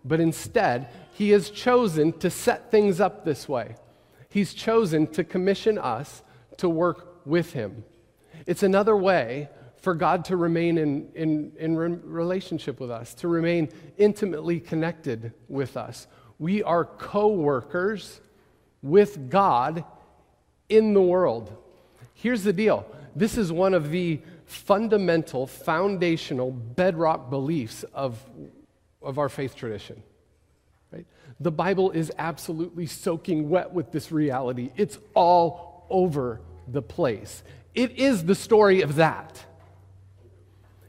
But 0.04 0.20
instead, 0.20 0.88
He 1.12 1.30
has 1.30 1.50
chosen 1.50 2.12
to 2.18 2.30
set 2.30 2.70
things 2.70 3.00
up 3.00 3.24
this 3.24 3.48
way. 3.48 3.76
He's 4.28 4.54
chosen 4.54 5.06
to 5.08 5.24
commission 5.24 5.78
us 5.78 6.22
to 6.58 6.68
work 6.68 7.20
with 7.26 7.52
Him. 7.52 7.84
It's 8.46 8.62
another 8.62 8.96
way 8.96 9.48
for 9.80 9.94
God 9.94 10.24
to 10.26 10.36
remain 10.36 10.78
in, 10.78 11.08
in, 11.14 11.52
in 11.58 11.76
relationship 11.76 12.80
with 12.80 12.90
us, 12.90 13.14
to 13.14 13.28
remain 13.28 13.68
intimately 13.96 14.60
connected 14.60 15.32
with 15.48 15.76
us. 15.76 16.06
We 16.38 16.62
are 16.62 16.84
co 16.84 17.28
workers 17.28 18.20
with 18.82 19.30
God 19.30 19.84
in 20.68 20.94
the 20.94 21.02
world. 21.02 21.56
Here's 22.18 22.42
the 22.42 22.52
deal 22.52 22.84
this 23.14 23.38
is 23.38 23.52
one 23.52 23.74
of 23.74 23.90
the 23.90 24.20
fundamental, 24.44 25.46
foundational, 25.46 26.50
bedrock 26.50 27.30
beliefs 27.30 27.84
of, 27.94 28.18
of 29.00 29.18
our 29.18 29.28
faith 29.28 29.54
tradition. 29.54 30.02
Right? 30.92 31.06
The 31.38 31.52
Bible 31.52 31.92
is 31.92 32.10
absolutely 32.18 32.86
soaking 32.86 33.48
wet 33.48 33.72
with 33.72 33.92
this 33.92 34.10
reality. 34.10 34.70
It's 34.76 34.98
all 35.14 35.86
over 35.90 36.40
the 36.66 36.82
place. 36.82 37.44
It 37.74 37.92
is 37.92 38.24
the 38.24 38.34
story 38.34 38.82
of 38.82 38.96
that. 38.96 39.44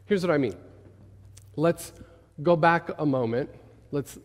Here's 0.06 0.26
what 0.26 0.34
I 0.34 0.40
mean. 0.40 0.56
Let's 1.56 1.94
go 2.42 2.56
back 2.56 2.90
a 2.98 3.06
moment. 3.06 3.52
Let's 3.92 4.18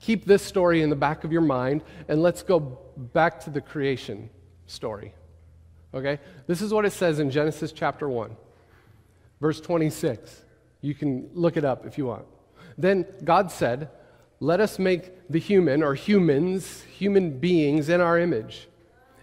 keep 0.00 0.24
this 0.24 0.42
story 0.42 0.82
in 0.82 0.90
the 0.90 0.96
back 0.96 1.22
of 1.22 1.30
your 1.30 1.42
mind, 1.42 1.82
and 2.08 2.20
let's 2.20 2.42
go 2.42 2.78
back 2.96 3.40
to 3.44 3.50
the 3.50 3.60
creation 3.60 4.28
story. 4.66 5.14
Okay? 5.94 6.18
This 6.46 6.60
is 6.60 6.72
what 6.72 6.84
it 6.84 6.92
says 6.92 7.18
in 7.18 7.30
Genesis 7.30 7.72
chapter 7.72 8.08
1. 8.08 8.36
Verse 9.40 9.60
26. 9.60 10.44
You 10.80 10.94
can 10.94 11.30
look 11.34 11.56
it 11.56 11.64
up 11.64 11.86
if 11.86 11.98
you 11.98 12.06
want. 12.06 12.26
Then 12.78 13.06
God 13.24 13.50
said, 13.50 13.90
Let 14.40 14.60
us 14.60 14.78
make 14.78 15.28
the 15.30 15.38
human, 15.38 15.82
or 15.82 15.94
humans, 15.94 16.82
human 16.82 17.38
beings, 17.38 17.88
in 17.88 18.00
our 18.00 18.18
image, 18.18 18.68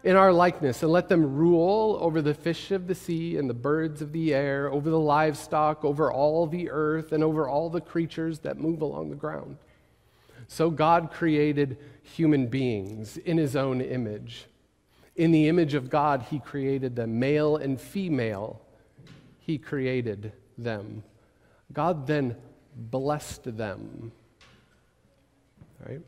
in 0.03 0.15
our 0.15 0.33
likeness, 0.33 0.83
and 0.83 0.91
let 0.91 1.09
them 1.09 1.35
rule 1.35 1.97
over 2.01 2.21
the 2.21 2.33
fish 2.33 2.71
of 2.71 2.87
the 2.87 2.95
sea 2.95 3.37
and 3.37 3.49
the 3.49 3.53
birds 3.53 4.01
of 4.01 4.11
the 4.11 4.33
air, 4.33 4.69
over 4.71 4.89
the 4.89 4.99
livestock, 4.99 5.85
over 5.85 6.11
all 6.11 6.47
the 6.47 6.69
earth, 6.69 7.11
and 7.11 7.23
over 7.23 7.47
all 7.47 7.69
the 7.69 7.81
creatures 7.81 8.39
that 8.39 8.57
move 8.57 8.81
along 8.81 9.09
the 9.09 9.15
ground. 9.15 9.57
So 10.47 10.69
God 10.69 11.11
created 11.11 11.77
human 12.01 12.47
beings 12.47 13.17
in 13.17 13.37
his 13.37 13.55
own 13.55 13.81
image. 13.81 14.45
In 15.15 15.31
the 15.31 15.47
image 15.47 15.73
of 15.73 15.89
God, 15.89 16.25
he 16.29 16.39
created 16.39 16.95
them, 16.95 17.19
male 17.19 17.55
and 17.55 17.79
female 17.79 18.61
he 19.39 19.57
created 19.57 20.31
them. 20.57 21.03
God 21.71 22.07
then 22.07 22.35
blessed 22.75 23.57
them. 23.57 24.11
Right? 25.85 26.01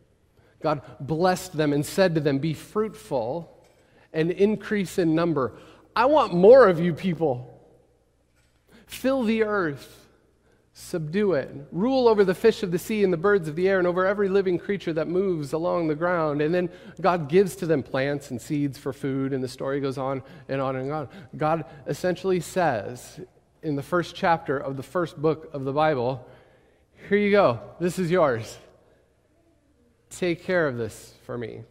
God 0.62 0.82
blessed 1.00 1.58
them 1.58 1.74
and 1.74 1.86
said 1.86 2.16
to 2.16 2.22
them, 2.22 2.40
Be 2.40 2.54
fruitful 2.54 3.52
and 4.14 4.32
increase 4.32 4.98
in 4.98 5.14
number. 5.14 5.54
I 5.96 6.06
want 6.06 6.34
more 6.34 6.68
of 6.68 6.80
you 6.80 6.94
people. 6.94 7.52
Fill 8.88 9.24
the 9.24 9.44
earth, 9.44 10.05
subdue 10.78 11.34
it, 11.34 11.50
rule 11.72 12.06
over 12.06 12.26
the 12.26 12.36
fish 12.36 12.62
of 12.62 12.70
the 12.70 12.78
sea 12.78 13.02
and 13.02 13.14
the 13.14 13.18
birds 13.18 13.48
of 13.48 13.56
the 13.56 13.68
air, 13.70 13.80
and 13.80 13.88
over 13.88 14.06
every 14.06 14.28
living 14.28 14.60
creature 14.60 14.92
that 14.92 15.08
moves 15.08 15.54
along 15.54 15.88
the 15.88 15.96
ground. 15.96 16.42
And 16.42 16.54
then 16.54 16.70
God 17.00 17.30
gives 17.30 17.56
to 17.58 17.66
them 17.66 17.82
plants 17.82 18.30
and 18.30 18.42
seeds 18.42 18.78
for 18.78 18.92
food, 18.92 19.32
and 19.32 19.42
the 19.42 19.48
story 19.48 19.80
goes 19.80 19.98
on 19.98 20.22
and 20.50 20.60
on 20.60 20.76
and 20.76 20.92
on. 20.92 21.08
God 21.38 21.64
essentially 21.88 22.42
says 22.42 23.22
in 23.64 23.78
the 23.78 23.82
first 23.82 24.16
chapter 24.16 24.58
of 24.58 24.76
the 24.76 24.84
first 24.84 25.20
book 25.20 25.50
of 25.54 25.64
the 25.64 25.72
Bible 25.72 26.28
here 27.08 27.18
you 27.20 27.32
go, 27.32 27.60
this 27.80 28.00
is 28.00 28.10
yours. 28.10 28.58
Take 30.10 30.44
care 30.44 30.68
of 30.68 30.78
this 30.78 31.14
for 31.26 31.38
me. 31.38 31.62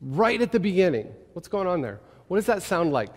Right 0.00 0.40
at 0.40 0.52
the 0.52 0.60
beginning. 0.60 1.12
What's 1.32 1.48
going 1.48 1.66
on 1.66 1.80
there? 1.80 2.00
What 2.28 2.36
does 2.36 2.46
that 2.46 2.62
sound 2.62 2.92
like? 2.92 3.12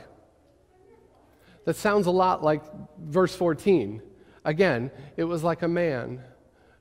That 1.66 1.76
sounds 1.76 2.08
a 2.08 2.12
lot 2.12 2.44
like 2.44 2.64
verse 3.00 3.36
14. 3.36 4.02
Again, 4.48 4.92
it 5.18 5.26
was 5.26 5.44
like 5.44 5.62
a 5.62 5.68
man 5.68 6.22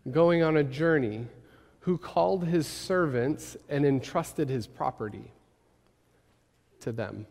going 0.08 0.40
on 0.44 0.56
a 0.56 0.62
journey 0.62 1.26
who 1.80 1.98
called 1.98 2.44
his 2.44 2.64
servants 2.64 3.56
and 3.68 3.84
entrusted 3.84 4.48
his 4.48 4.68
property 4.68 5.32
to 6.78 6.92
them. 6.92 7.26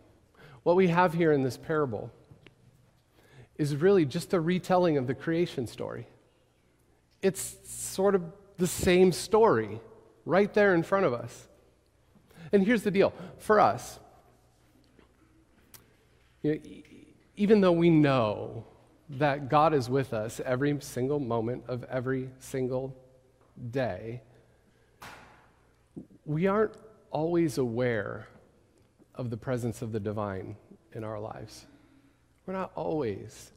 What 0.64 0.76
we 0.76 0.90
have 0.90 1.14
here 1.14 1.32
in 1.32 1.42
this 1.42 1.56
parable 1.56 2.12
is 3.58 3.78
really 3.78 4.04
just 4.04 4.34
a 4.34 4.40
retelling 4.42 4.98
of 4.98 5.08
the 5.08 5.16
creation 5.16 5.68
story. 5.68 6.06
It's 7.22 7.56
sort 7.64 8.14
of 8.14 8.22
the 8.58 8.68
same 8.68 9.14
story 9.14 9.80
right 10.26 10.54
there 10.54 10.76
in 10.76 10.84
front 10.84 11.06
of 11.06 11.14
us. 11.14 11.48
And 12.52 12.62
here's 12.62 12.84
the 12.84 12.92
deal 12.92 13.14
for 13.38 13.62
us, 13.62 14.00
you 16.42 16.56
know, 16.56 16.60
even 17.38 17.62
though 17.62 17.72
we 17.72 17.90
know 17.90 18.66
that 19.10 19.50
God 19.50 19.74
is 19.74 19.90
with 19.90 20.14
us 20.14 20.42
every 20.44 20.80
single 20.82 21.20
moment 21.20 21.64
of 21.68 21.84
every 21.86 22.30
single 22.40 22.96
day, 23.72 24.22
we 26.26 26.48
aren't 26.48 26.74
always 27.12 27.58
aware 27.58 28.28
of 29.14 29.30
the 29.30 29.38
presence 29.38 29.82
of 29.82 29.92
the 29.92 30.00
divine 30.00 30.56
in 30.94 31.04
our 31.04 31.20
lives. 31.20 31.66
We're 32.46 32.54
not 32.54 32.72
always 32.76 33.52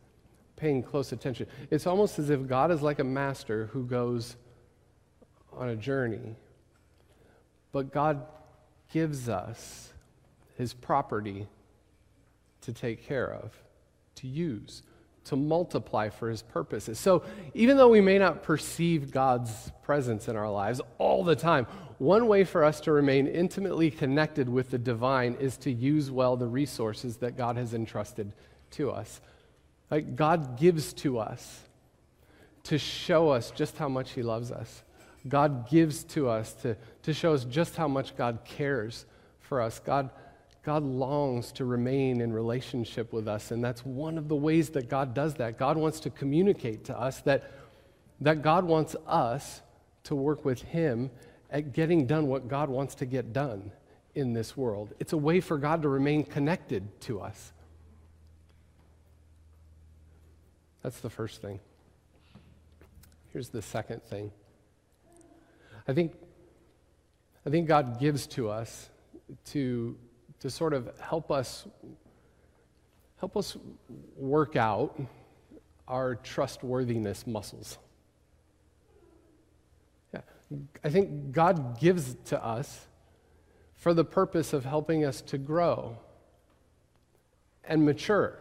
paying 0.57 0.83
close 0.83 1.13
attention. 1.13 1.47
It's 1.71 1.87
almost 1.87 2.19
as 2.19 2.31
if 2.31 2.47
God 2.47 2.71
is 2.71 2.83
like 2.83 2.99
a 2.99 3.05
master 3.05 3.67
who 3.73 3.85
goes 3.85 4.37
on 5.53 5.71
a 5.71 5.77
journey, 5.77 6.37
but 7.73 7.93
God 7.93 8.27
gives 8.93 9.29
us 9.29 9.93
his 10.57 10.75
property 10.75 11.47
to 12.63 12.73
take 12.73 13.07
care 13.07 13.33
of, 13.33 13.53
to 14.17 14.27
use, 14.27 14.83
to 15.29 15.37
multiply 15.37 16.09
for 16.09 16.31
his 16.31 16.43
purposes. 16.43 16.99
So 16.99 17.23
even 17.55 17.77
though 17.77 17.89
we 17.89 18.01
may 18.01 18.19
not 18.19 18.43
perceive 18.43 19.11
God's 19.11 19.71
presence 19.83 20.27
in 20.29 20.37
our 20.37 20.51
lives 20.51 20.81
all 20.99 21.23
the 21.23 21.37
time, 21.37 21.67
one 21.99 22.29
way 22.29 22.45
for 22.45 22.65
us 22.65 22.81
to 22.83 22.93
remain 22.93 23.27
intimately 23.27 23.91
connected 23.91 24.49
with 24.49 24.71
the 24.71 24.79
divine 24.79 25.37
is 25.41 25.57
to 25.59 25.71
use 25.71 26.11
well 26.11 26.37
the 26.37 26.47
resources 26.47 27.19
that 27.19 27.37
God 27.37 27.57
has 27.57 27.75
entrusted 27.75 28.33
to 28.73 28.91
us. 28.91 29.21
Like 29.91 30.17
God 30.17 30.59
gives 30.59 30.93
to 30.95 31.19
us 31.19 31.61
to 32.65 32.79
show 32.79 33.31
us 33.31 33.51
just 33.51 33.77
how 33.77 33.89
much 33.89 34.13
He 34.13 34.23
loves 34.23 34.51
us. 34.51 34.83
God 35.27 35.69
gives 35.69 36.05
to 36.05 36.29
us 36.29 36.55
to, 36.63 36.77
to 37.03 37.13
show 37.13 37.35
us 37.35 37.45
just 37.45 37.77
how 37.77 37.89
much 37.89 38.17
God 38.17 38.41
cares 38.45 39.05
for 39.41 39.61
us. 39.61 39.79
God, 39.79 40.11
God 40.69 40.83
longs 40.83 41.51
to 41.53 41.65
remain 41.65 42.21
in 42.21 42.31
relationship 42.31 43.11
with 43.11 43.27
us, 43.27 43.53
and 43.53 43.65
that's 43.65 43.87
one 43.87 44.19
of 44.19 44.29
the 44.29 44.37
ways 44.37 44.69
that 44.71 44.91
God 44.91 45.15
does 45.15 45.33
that. 45.37 45.57
God 45.57 45.79
wants 45.79 45.99
to 46.01 46.11
communicate 46.11 46.85
to 46.85 47.01
us 47.01 47.23
that, 47.23 47.51
that 48.21 48.43
God 48.43 48.67
wants 48.67 48.95
us 49.07 49.63
to 50.05 50.15
work 50.15 50.45
with 50.45 50.61
Him 50.61 51.11
at 51.51 51.73
getting 51.73 52.05
done 52.05 52.27
what 52.27 52.49
God 52.49 52.69
wants 52.69 52.97
to 52.97 53.07
get 53.07 53.33
done 53.33 53.73
in 54.15 54.35
this 54.35 54.59
world. 54.59 54.93
It's 55.01 55.15
a 55.15 55.17
way 55.17 55.41
for 55.41 55.57
God 55.57 55.81
to 55.81 55.89
remain 55.89 56.23
connected 56.23 57.01
to 57.01 57.23
us. 57.23 57.55
That's 60.83 61.01
the 61.01 61.09
first 61.09 61.41
thing. 61.41 61.61
Here's 63.33 63.49
the 63.49 63.63
second 63.63 64.03
thing. 64.03 64.33
I 65.89 65.95
think, 65.95 66.13
I 67.47 67.49
think 67.49 67.69
God 67.69 67.99
gives 67.99 68.27
to 68.27 68.51
us 68.51 68.91
to, 69.47 69.97
to 70.41 70.51
sort 70.51 70.73
of 70.73 70.91
help 71.01 71.31
us 71.31 71.67
help 73.19 73.37
us 73.37 73.57
work 74.17 74.57
out 74.57 75.01
our 75.89 76.15
trustworthiness 76.17 77.27
muscles. 77.27 77.79
Yeah. 80.15 80.21
I 80.85 80.91
think 80.91 81.33
God 81.33 81.81
gives 81.81 82.17
to 82.27 82.45
us 82.45 82.87
for 83.75 83.95
the 83.95 84.05
purpose 84.05 84.53
of 84.53 84.65
helping 84.65 85.05
us 85.05 85.21
to 85.23 85.39
grow 85.39 85.97
and 87.65 87.85
mature. 87.85 88.39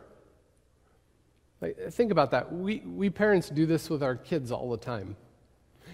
Like, 1.61 1.91
think 1.91 2.11
about 2.11 2.31
that. 2.31 2.53
We, 2.53 2.79
we 2.79 3.09
parents 3.09 3.49
do 3.49 3.65
this 3.65 3.89
with 3.89 4.03
our 4.03 4.15
kids 4.15 4.51
all 4.51 4.69
the 4.69 4.77
time. 4.77 5.15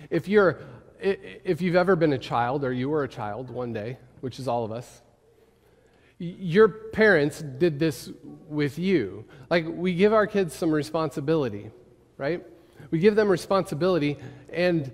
If, 0.10 0.28
you're, 0.28 0.60
if 1.00 1.62
you've 1.62 1.76
ever 1.76 1.96
been 1.96 2.14
a 2.14 2.18
child, 2.18 2.66
or 2.66 2.74
you 2.74 2.90
were 2.90 3.04
a 3.04 3.08
child 3.08 3.50
one 3.50 3.72
day, 3.72 3.98
which 4.20 4.40
is 4.40 4.48
all 4.48 4.66
of 4.66 4.72
us, 4.72 5.02
your 6.20 6.68
parents 6.68 7.42
did 7.42 7.80
this 7.80 8.10
with 8.48 8.80
you. 8.80 9.26
Like, 9.50 9.66
we 9.68 9.94
give 9.94 10.14
our 10.14 10.28
kids 10.28 10.54
some 10.54 10.72
responsibility, 10.72 11.72
right? 12.18 12.46
We 12.92 13.00
give 13.00 13.16
them 13.16 13.30
responsibility, 13.30 14.18
and, 14.52 14.92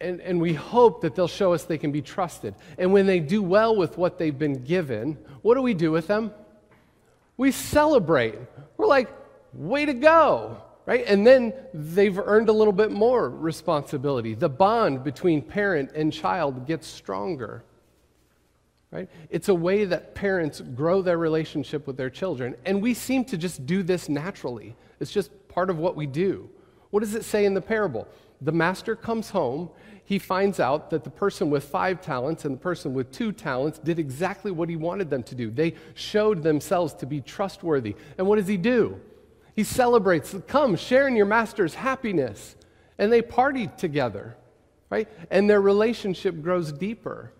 and, 0.00 0.20
and 0.20 0.40
we 0.40 0.54
hope 0.54 1.00
that 1.02 1.14
they'll 1.14 1.28
show 1.28 1.52
us 1.52 1.64
they 1.64 1.78
can 1.78 1.92
be 1.92 2.02
trusted. 2.02 2.54
And 2.78 2.92
when 2.92 3.06
they 3.06 3.20
do 3.20 3.42
well 3.42 3.76
with 3.76 3.96
what 3.96 4.18
they've 4.18 4.36
been 4.36 4.64
given, 4.64 5.18
what 5.42 5.54
do 5.54 5.62
we 5.62 5.74
do 5.74 5.90
with 5.90 6.06
them? 6.06 6.32
We 7.36 7.52
celebrate. 7.52 8.34
We're 8.76 8.86
like, 8.86 9.08
way 9.52 9.86
to 9.86 9.94
go, 9.94 10.60
right? 10.86 11.04
And 11.06 11.26
then 11.26 11.52
they've 11.72 12.18
earned 12.18 12.48
a 12.48 12.52
little 12.52 12.72
bit 12.72 12.90
more 12.90 13.28
responsibility. 13.28 14.34
The 14.34 14.48
bond 14.48 15.04
between 15.04 15.42
parent 15.42 15.92
and 15.94 16.12
child 16.12 16.66
gets 16.66 16.86
stronger, 16.86 17.64
right? 18.90 19.08
It's 19.30 19.48
a 19.48 19.54
way 19.54 19.84
that 19.84 20.14
parents 20.14 20.60
grow 20.60 21.02
their 21.02 21.18
relationship 21.18 21.86
with 21.86 21.96
their 21.96 22.10
children. 22.10 22.54
And 22.64 22.80
we 22.80 22.94
seem 22.94 23.24
to 23.26 23.36
just 23.36 23.66
do 23.66 23.82
this 23.82 24.08
naturally, 24.08 24.76
it's 25.00 25.12
just 25.12 25.30
part 25.48 25.70
of 25.70 25.78
what 25.78 25.96
we 25.96 26.06
do. 26.06 26.48
What 26.90 27.00
does 27.00 27.14
it 27.14 27.24
say 27.24 27.44
in 27.44 27.54
the 27.54 27.60
parable? 27.60 28.06
The 28.40 28.52
master 28.52 28.94
comes 28.96 29.30
home. 29.30 29.70
He 30.04 30.18
finds 30.18 30.60
out 30.60 30.90
that 30.90 31.02
the 31.02 31.10
person 31.10 31.50
with 31.50 31.64
five 31.64 32.00
talents 32.00 32.44
and 32.44 32.54
the 32.54 32.60
person 32.60 32.94
with 32.94 33.10
two 33.10 33.32
talents 33.32 33.78
did 33.78 33.98
exactly 33.98 34.52
what 34.52 34.68
he 34.68 34.76
wanted 34.76 35.10
them 35.10 35.22
to 35.24 35.34
do. 35.34 35.50
They 35.50 35.74
showed 35.94 36.42
themselves 36.42 36.94
to 36.94 37.06
be 37.06 37.20
trustworthy. 37.20 37.96
And 38.16 38.26
what 38.26 38.36
does 38.36 38.46
he 38.46 38.56
do? 38.56 39.00
He 39.56 39.64
celebrates, 39.64 40.34
come, 40.46 40.76
share 40.76 41.08
in 41.08 41.16
your 41.16 41.26
master's 41.26 41.74
happiness. 41.74 42.54
And 42.98 43.12
they 43.12 43.20
party 43.20 43.68
together, 43.76 44.36
right? 44.90 45.08
And 45.30 45.50
their 45.50 45.60
relationship 45.60 46.40
grows 46.40 46.72
deeper. 46.72 47.32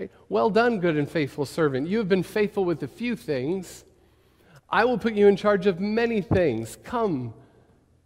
Right? 0.00 0.10
Well 0.30 0.48
done, 0.48 0.80
good 0.80 0.96
and 0.96 1.08
faithful 1.08 1.44
servant. 1.44 1.86
You 1.86 1.98
have 1.98 2.08
been 2.08 2.22
faithful 2.22 2.64
with 2.64 2.82
a 2.82 2.88
few 2.88 3.14
things. 3.14 3.84
I 4.70 4.86
will 4.86 4.96
put 4.96 5.12
you 5.12 5.26
in 5.28 5.36
charge 5.36 5.66
of 5.66 5.78
many 5.78 6.22
things. 6.22 6.78
Come, 6.84 7.34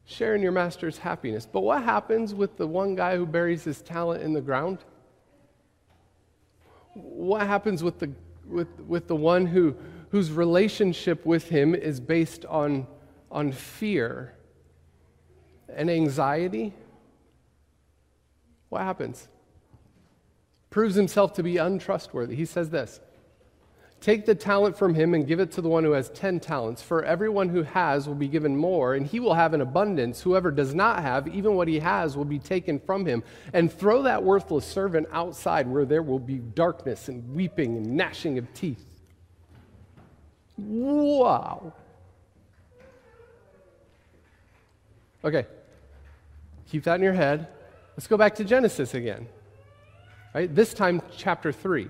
share 0.04 0.34
in 0.34 0.42
your 0.42 0.50
master's 0.50 0.98
happiness. 0.98 1.46
But 1.46 1.60
what 1.60 1.84
happens 1.84 2.34
with 2.34 2.56
the 2.56 2.66
one 2.66 2.96
guy 2.96 3.16
who 3.16 3.26
buries 3.26 3.62
his 3.62 3.80
talent 3.80 4.24
in 4.24 4.32
the 4.32 4.40
ground? 4.40 4.78
What 6.94 7.46
happens 7.46 7.84
with 7.84 8.00
the, 8.00 8.10
with, 8.44 8.80
with 8.80 9.06
the 9.06 9.16
one 9.16 9.46
who, 9.46 9.76
whose 10.10 10.32
relationship 10.32 11.24
with 11.24 11.48
him 11.48 11.76
is 11.76 12.00
based 12.00 12.44
on 12.46 12.88
on 13.34 13.50
fear 13.50 14.32
and 15.68 15.90
anxiety, 15.90 16.72
what 18.68 18.82
happens? 18.82 19.28
Proves 20.74 20.96
himself 20.96 21.34
to 21.34 21.44
be 21.44 21.58
untrustworthy. 21.58 22.34
He 22.34 22.46
says 22.46 22.68
this 22.70 22.98
Take 24.00 24.26
the 24.26 24.34
talent 24.34 24.76
from 24.76 24.92
him 24.92 25.14
and 25.14 25.24
give 25.24 25.38
it 25.38 25.52
to 25.52 25.60
the 25.60 25.68
one 25.68 25.84
who 25.84 25.92
has 25.92 26.10
ten 26.10 26.40
talents. 26.40 26.82
For 26.82 27.04
everyone 27.04 27.48
who 27.48 27.62
has 27.62 28.08
will 28.08 28.16
be 28.16 28.26
given 28.26 28.56
more, 28.56 28.94
and 28.94 29.06
he 29.06 29.20
will 29.20 29.34
have 29.34 29.54
an 29.54 29.60
abundance. 29.60 30.20
Whoever 30.22 30.50
does 30.50 30.74
not 30.74 31.00
have, 31.00 31.28
even 31.28 31.54
what 31.54 31.68
he 31.68 31.78
has, 31.78 32.16
will 32.16 32.24
be 32.24 32.40
taken 32.40 32.80
from 32.80 33.06
him. 33.06 33.22
And 33.52 33.72
throw 33.72 34.02
that 34.02 34.24
worthless 34.24 34.66
servant 34.66 35.06
outside 35.12 35.68
where 35.68 35.84
there 35.84 36.02
will 36.02 36.18
be 36.18 36.38
darkness 36.38 37.06
and 37.06 37.36
weeping 37.36 37.76
and 37.76 37.96
gnashing 37.96 38.36
of 38.38 38.52
teeth. 38.52 38.84
Wow. 40.58 41.72
Okay, 45.24 45.46
keep 46.68 46.82
that 46.82 46.96
in 46.96 47.02
your 47.02 47.12
head. 47.12 47.46
Let's 47.96 48.08
go 48.08 48.16
back 48.16 48.34
to 48.34 48.44
Genesis 48.44 48.94
again. 48.94 49.28
Right? 50.34 50.52
This 50.52 50.74
time, 50.74 51.00
chapter 51.16 51.52
3. 51.52 51.88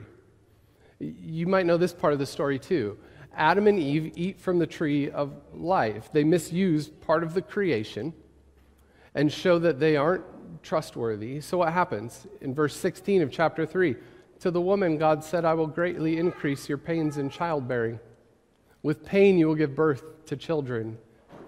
You 1.01 1.47
might 1.47 1.65
know 1.65 1.79
this 1.79 1.95
part 1.95 2.13
of 2.13 2.19
the 2.19 2.27
story 2.27 2.59
too. 2.59 2.99
Adam 3.35 3.67
and 3.67 3.79
Eve 3.79 4.13
eat 4.17 4.39
from 4.39 4.59
the 4.59 4.67
tree 4.67 5.11
of 5.11 5.33
life. 5.55 6.11
They 6.13 6.25
misuse 6.25 6.89
part 6.89 7.25
of 7.25 7.35
the 7.35 7.43
creation 7.43 8.13
and 9.15 9.33
show 9.33 9.59
that 9.59 9.81
they 9.81 9.97
aren't 9.97 10.25
trustworthy. 10.63 11.41
So, 11.41 11.59
what 11.59 11.73
happens? 11.73 12.27
In 12.43 12.55
verse 12.55 12.77
16 12.77 13.23
of 13.23 13.31
chapter 13.31 13.65
3 13.65 13.97
To 14.41 14.51
the 14.51 14.61
woman, 14.61 14.99
God 14.99 15.25
said, 15.25 15.45
I 15.45 15.55
will 15.55 15.67
greatly 15.67 16.19
increase 16.19 16.69
your 16.69 16.79
pains 16.79 17.17
in 17.17 17.31
childbearing. 17.31 17.99
With 18.83 19.05
pain, 19.05 19.39
you 19.39 19.49
will 19.49 19.55
give 19.55 19.75
birth 19.75 20.27
to 20.27 20.37
children. 20.37 20.99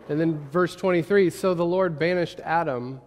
And 0.09 0.19
then 0.19 0.49
verse 0.49 0.75
23 0.75 1.29
So 1.29 1.53
the 1.53 1.65
Lord 1.65 1.99
banished 1.99 2.41
Adam 2.41 3.03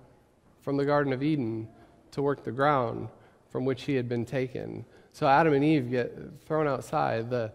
from 0.62 0.78
the 0.78 0.86
Garden 0.86 1.12
of 1.12 1.23
Eden 1.23 1.67
to 2.12 2.21
work 2.21 2.43
the 2.43 2.52
ground 2.52 3.10
from 3.50 3.66
which 3.66 3.84
he 3.84 3.96
had 3.96 4.08
been 4.08 4.26
taken. 4.26 4.86
So 5.12 5.28
Adam 5.28 5.54
and 5.54 5.64
Eve 5.64 5.90
get 5.90 6.18
thrown 6.46 6.68
outside. 6.68 7.30
The, 7.30 7.52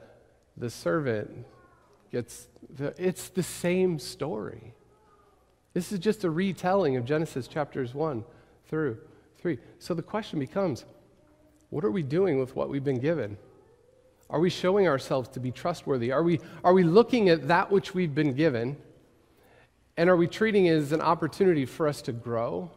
the 0.56 0.70
servant 0.70 1.46
gets, 2.10 2.48
the, 2.76 2.94
it's 2.98 3.28
the 3.28 3.42
same 3.42 3.98
story. 3.98 4.74
This 5.72 5.92
is 5.92 5.98
just 5.98 6.24
a 6.24 6.30
retelling 6.30 6.96
of 6.96 7.04
Genesis 7.04 7.48
chapters 7.48 7.94
1 7.94 8.24
through 8.68 8.98
3. 9.38 9.58
So 9.78 9.94
the 9.94 10.02
question 10.02 10.38
becomes 10.38 10.84
what 11.70 11.84
are 11.84 11.90
we 11.90 12.02
doing 12.02 12.38
with 12.38 12.54
what 12.54 12.68
we've 12.68 12.84
been 12.84 13.00
given? 13.00 13.36
Are 14.30 14.40
we 14.40 14.50
showing 14.50 14.88
ourselves 14.88 15.28
to 15.30 15.40
be 15.40 15.50
trustworthy? 15.50 16.12
Are 16.12 16.22
we, 16.22 16.40
are 16.62 16.72
we 16.72 16.82
looking 16.84 17.28
at 17.28 17.48
that 17.48 17.70
which 17.70 17.94
we've 17.94 18.14
been 18.14 18.34
given? 18.34 18.76
And 19.96 20.08
are 20.08 20.16
we 20.16 20.26
treating 20.26 20.66
it 20.66 20.74
as 20.74 20.92
an 20.92 21.00
opportunity 21.00 21.66
for 21.66 21.86
us 21.86 22.02
to 22.02 22.12
grow 22.12 22.70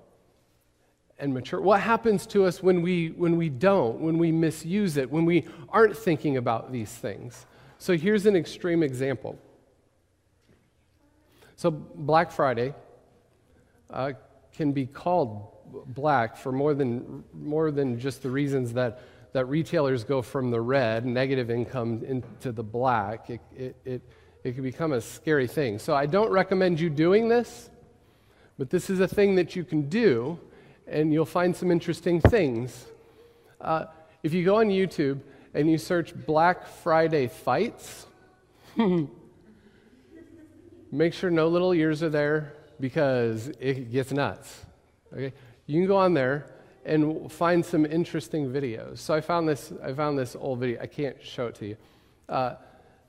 and 1.20 1.34
mature? 1.34 1.60
What 1.62 1.82
happens 1.82 2.26
to 2.28 2.46
us 2.46 2.62
when 2.62 2.82
we, 2.82 3.10
when 3.10 3.38
we 3.38 3.50
don't, 3.50 4.00
when 4.00 4.18
we 4.18 4.32
misuse 4.32 4.98
it, 4.98 5.12
when 5.12 5.26
we 5.26 5.46
aren't 5.70 5.98
thinking 5.98 6.38
about 6.38 6.72
these 6.72 6.92
things? 6.92 7.46
So 7.80 7.96
here's 7.98 8.26
an 8.26 8.36
extreme 8.36 8.84
example. 8.84 9.38
So, 11.56 11.72
Black 11.72 12.32
Friday 12.32 12.74
uh, 13.90 14.12
can 14.54 14.74
be 14.74 14.86
called 14.86 15.54
black 15.88 16.38
for 16.38 16.52
more 16.52 16.74
than, 16.74 17.24
more 17.34 17.72
than 17.72 18.00
just 18.00 18.22
the 18.22 18.30
reasons 18.30 18.74
that, 18.74 19.02
that 19.34 19.46
retailers 19.46 20.04
go 20.04 20.22
from 20.22 20.52
the 20.52 20.62
red, 20.62 21.06
negative 21.06 21.50
income, 21.50 22.04
into 22.06 22.52
the 22.52 22.64
black, 22.64 23.30
it, 23.30 23.42
it, 23.56 23.76
it, 23.86 24.02
it 24.44 24.54
can 24.54 24.64
become 24.64 24.94
a 24.94 25.02
scary 25.02 25.48
thing. 25.48 25.80
So 25.80 25.96
I 25.96 26.06
don't 26.06 26.32
recommend 26.32 26.80
you 26.80 26.90
doing 26.90 27.28
this, 27.28 27.70
but 28.58 28.70
this 28.70 28.90
is 28.90 29.00
a 29.00 29.08
thing 29.08 29.36
that 29.36 29.56
you 29.56 29.64
can 29.64 29.90
do, 29.90 30.40
and 30.88 31.14
you'll 31.14 31.26
find 31.26 31.56
some 31.56 31.72
interesting 31.72 32.22
things. 32.22 32.86
Uh, 33.60 33.86
if 34.24 34.34
you 34.34 34.44
go 34.44 34.58
on 34.58 34.68
YouTube 34.68 35.20
and 35.54 35.70
you 35.70 35.78
search 35.78 36.14
Black 36.26 36.68
Friday 36.68 37.28
fights, 37.28 38.08
make 40.92 41.14
sure 41.14 41.30
no 41.30 41.48
little 41.48 41.74
ears 41.74 42.02
are 42.04 42.10
there 42.10 42.54
because 42.80 43.50
it 43.60 43.92
gets 43.92 44.12
nuts. 44.12 44.66
Okay? 45.14 45.34
You 45.66 45.82
can 45.82 45.88
go 45.88 45.98
on 45.98 46.14
there 46.14 46.54
and 46.86 47.32
find 47.32 47.66
some 47.66 47.86
interesting 47.86 48.50
videos. 48.50 49.00
So 49.00 49.14
I 49.14 49.22
found 49.22 49.48
this, 49.50 49.74
I 49.84 49.94
found 49.94 50.18
this 50.18 50.36
old 50.36 50.60
video. 50.60 50.82
I 50.82 50.88
can't 50.88 51.22
show 51.22 51.48
it 51.48 51.56
to 51.56 51.68
you. 51.68 51.78
Uh, 52.30 52.56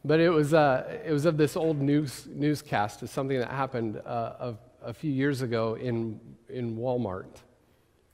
but 0.04 0.20
it 0.20 0.30
was, 0.30 0.54
uh, 0.54 0.98
it 1.04 1.12
was 1.12 1.26
of 1.26 1.36
this 1.36 1.56
old 1.56 1.80
news, 1.80 2.26
newscast 2.30 3.02
of 3.02 3.10
something 3.10 3.38
that 3.38 3.50
happened 3.50 4.00
uh, 4.04 4.34
of, 4.38 4.58
a 4.82 4.92
few 4.92 5.12
years 5.12 5.42
ago 5.42 5.74
in, 5.74 6.20
in 6.48 6.76
Walmart. 6.76 7.42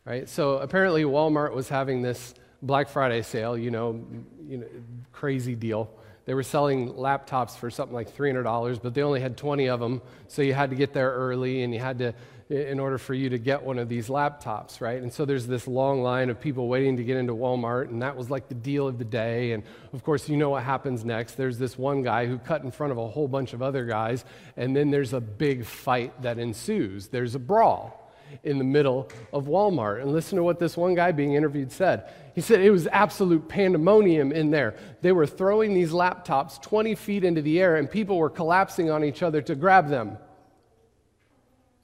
Right? 0.05 0.29
So 0.29 0.59
apparently 0.59 1.05
Walmart 1.05 1.55
was 1.55 1.69
having 1.69 2.03
this 2.03 2.35
Black 2.63 2.89
Friday 2.89 3.23
sale, 3.23 3.57
you 3.57 3.71
know, 3.71 4.05
you 4.47 4.59
know 4.59 4.67
crazy 5.13 5.55
deal. 5.55 5.91
They 6.27 6.35
were 6.35 6.43
selling 6.43 6.95
laptops 6.95 7.57
for 7.57 7.71
something 7.71 7.95
like 7.95 8.15
$300, 8.15 8.83
but 8.83 8.95
they 8.95 9.03
only 9.03 9.21
had 9.21 9.37
20 9.37 9.69
of 9.69 9.81
them, 9.81 10.01
so 10.29 10.41
you 10.41 10.55
had 10.55 10.71
to 10.71 10.77
get 10.77 10.95
there 10.95 11.11
early 11.11 11.63
and 11.63 11.75
you 11.75 11.81
had 11.81 11.99
to 11.99 12.15
in 12.51 12.79
order 12.79 12.99
for 12.99 13.15
you 13.15 13.31
to 13.31 13.39
get 13.39 13.63
one 13.63 13.79
of 13.79 13.89
these 13.89 14.09
laptops, 14.09 14.83
right? 14.83 15.01
And 15.01 15.11
so 15.11 15.25
there's 15.25 15.47
this 15.47 15.67
long 15.67 16.03
line 16.03 16.29
of 16.29 16.39
people 16.39 16.69
waiting 16.69 16.99
to 16.99 17.05
get 17.05 17.17
into 17.17 17.33
Walmart, 17.33 17.89
and 17.89 18.03
that 18.03 18.17
was 18.17 18.29
like 18.29 18.49
the 18.49 18.55
deal 18.55 18.87
of 18.87 18.99
the 18.99 19.05
day. 19.05 19.53
And 19.53 19.63
of 19.95 20.05
course, 20.05 20.29
you 20.29 20.37
know 20.37 20.51
what 20.51 20.63
happens 20.63 21.07
next. 21.07 21.37
There's 21.37 21.59
this 21.59 21.79
one 21.79 22.03
guy 22.03 22.27
who 22.27 22.39
cut 22.39 22.63
in 22.63 22.71
front 22.71 22.93
of 22.93 22.99
a 22.99 23.09
whole 23.09 23.29
bunch 23.29 23.55
of 23.55 23.63
other 23.63 23.87
guys, 23.87 24.27
and 24.59 24.77
then 24.77 24.91
there's 24.91 25.15
a 25.15 25.23
big 25.23 25.65
fight 25.65 26.21
that 26.21 26.39
ensues. 26.39 27.09
There's 27.09 27.35
a 27.35 27.39
brawl 27.39 28.04
in 28.43 28.59
the 28.59 28.65
middle 28.65 29.09
of 29.33 29.47
Walmart. 29.47 30.03
And 30.03 30.13
listen 30.13 30.37
to 30.37 30.43
what 30.43 30.59
this 30.59 30.77
one 30.77 30.95
guy 30.95 31.13
being 31.13 31.35
interviewed 31.35 31.73
said. 31.73 32.13
He 32.35 32.41
said 32.41 32.61
it 32.61 32.71
was 32.71 32.87
absolute 32.89 33.49
pandemonium 33.49 34.33
in 34.33 34.51
there. 34.51 34.75
They 35.03 35.13
were 35.13 35.27
throwing 35.27 35.75
these 35.75 35.93
laptops 35.93 36.61
20 36.61 36.95
feet 36.95 37.25
into 37.25 37.43
the 37.43 37.61
air, 37.61 37.77
and 37.77 37.91
people 37.91 38.19
were 38.19 38.31
collapsing 38.31 38.91
on 38.91 39.05
each 39.05 39.23
other 39.23 39.41
to 39.43 39.55
grab 39.55 39.89
them. 39.89 40.19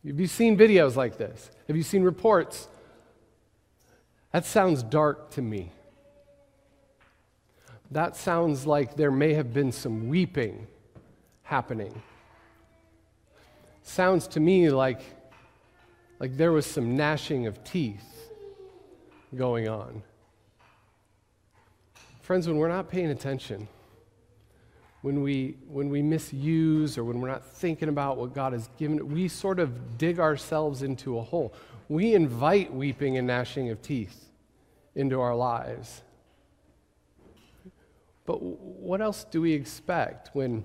Have 0.07 0.19
you 0.19 0.27
seen 0.27 0.57
videos 0.57 0.97
like 0.97 1.19
this? 1.19 1.51
Have 1.69 1.77
you 1.77 1.83
seen 1.83 2.03
reports? 2.03 2.69
That 4.33 4.45
sounds 4.45 4.83
dark 4.83 5.31
to 5.33 5.43
me. 5.43 5.73
That 7.91 8.17
sounds 8.17 8.67
like 8.67 8.97
there 8.97 9.11
may 9.11 9.35
have 9.35 9.53
been 9.53 9.73
some 9.73 10.09
weeping 10.09 10.69
happening. 11.43 12.03
Sounds 13.83 14.29
to 14.29 14.41
me 14.41 14.71
like, 14.71 15.01
like 16.21 16.37
there 16.37 16.53
was 16.53 16.67
some 16.67 16.97
gnashing 16.97 17.47
of 17.47 17.65
teeth 17.65 18.31
going 19.35 19.69
on. 19.69 20.03
Friends, 22.21 22.47
when 22.47 22.59
we're 22.59 22.69
not 22.69 22.89
paying 22.89 23.11
attention, 23.11 23.67
when 25.03 25.23
we, 25.23 25.57
when 25.67 25.89
we 25.89 26.03
misuse 26.03 26.99
or 26.99 27.05
when 27.05 27.21
we're 27.21 27.29
not 27.29 27.45
thinking 27.45 27.89
about 27.89 28.19
what 28.19 28.35
God 28.35 28.53
has 28.53 28.69
given, 28.79 29.09
we 29.09 29.29
sort 29.29 29.59
of 29.59 29.97
dig 29.97 30.21
ourselves 30.21 30.83
into 30.83 31.19
a 31.19 31.23
hole. 31.23 31.55
We 31.89 32.15
invite 32.15 32.73
weeping 32.73 33.17
and 33.17 33.27
gnashing 33.27 33.71
of 33.71 33.81
teeth 33.81 34.31
into 34.95 35.21
our 35.21 35.35
lives. 35.35 36.03
But 38.27 38.43
what 38.43 39.01
else 39.01 39.25
do 39.25 39.41
we 39.41 39.55
expect 39.55 40.31
when, 40.35 40.65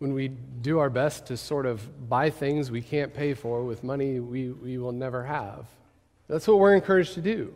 when 0.00 0.14
we 0.14 0.28
do 0.28 0.78
our 0.78 0.90
best 0.90 1.26
to 1.26 1.36
sort 1.36 1.66
of 1.66 2.08
buy 2.08 2.30
things 2.30 2.70
we 2.70 2.80
can't 2.80 3.12
pay 3.12 3.34
for 3.34 3.62
with 3.62 3.84
money 3.84 4.18
we, 4.18 4.48
we 4.48 4.78
will 4.78 4.92
never 4.92 5.24
have? 5.24 5.66
That's 6.26 6.48
what 6.48 6.58
we're 6.58 6.74
encouraged 6.74 7.14
to 7.14 7.20
do. 7.20 7.54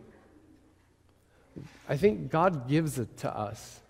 I 1.88 1.96
think 1.96 2.30
God 2.30 2.68
gives 2.68 2.98
it 2.98 3.16
to 3.18 3.34
us 3.34 3.80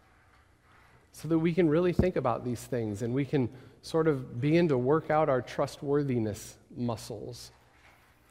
so 1.12 1.27
that 1.29 1.38
we 1.38 1.53
can 1.53 1.69
really 1.69 1.93
think 1.93 2.14
about 2.14 2.45
these 2.45 2.61
things 2.61 3.03
and 3.03 3.12
we 3.12 3.25
can 3.25 3.49
sort 3.83 4.07
of 4.07 4.40
begin 4.40 4.69
to 4.69 4.79
work 4.79 5.11
out 5.11 5.29
our 5.29 5.43
trustworthiness 5.43 6.57
muscles. 6.77 7.51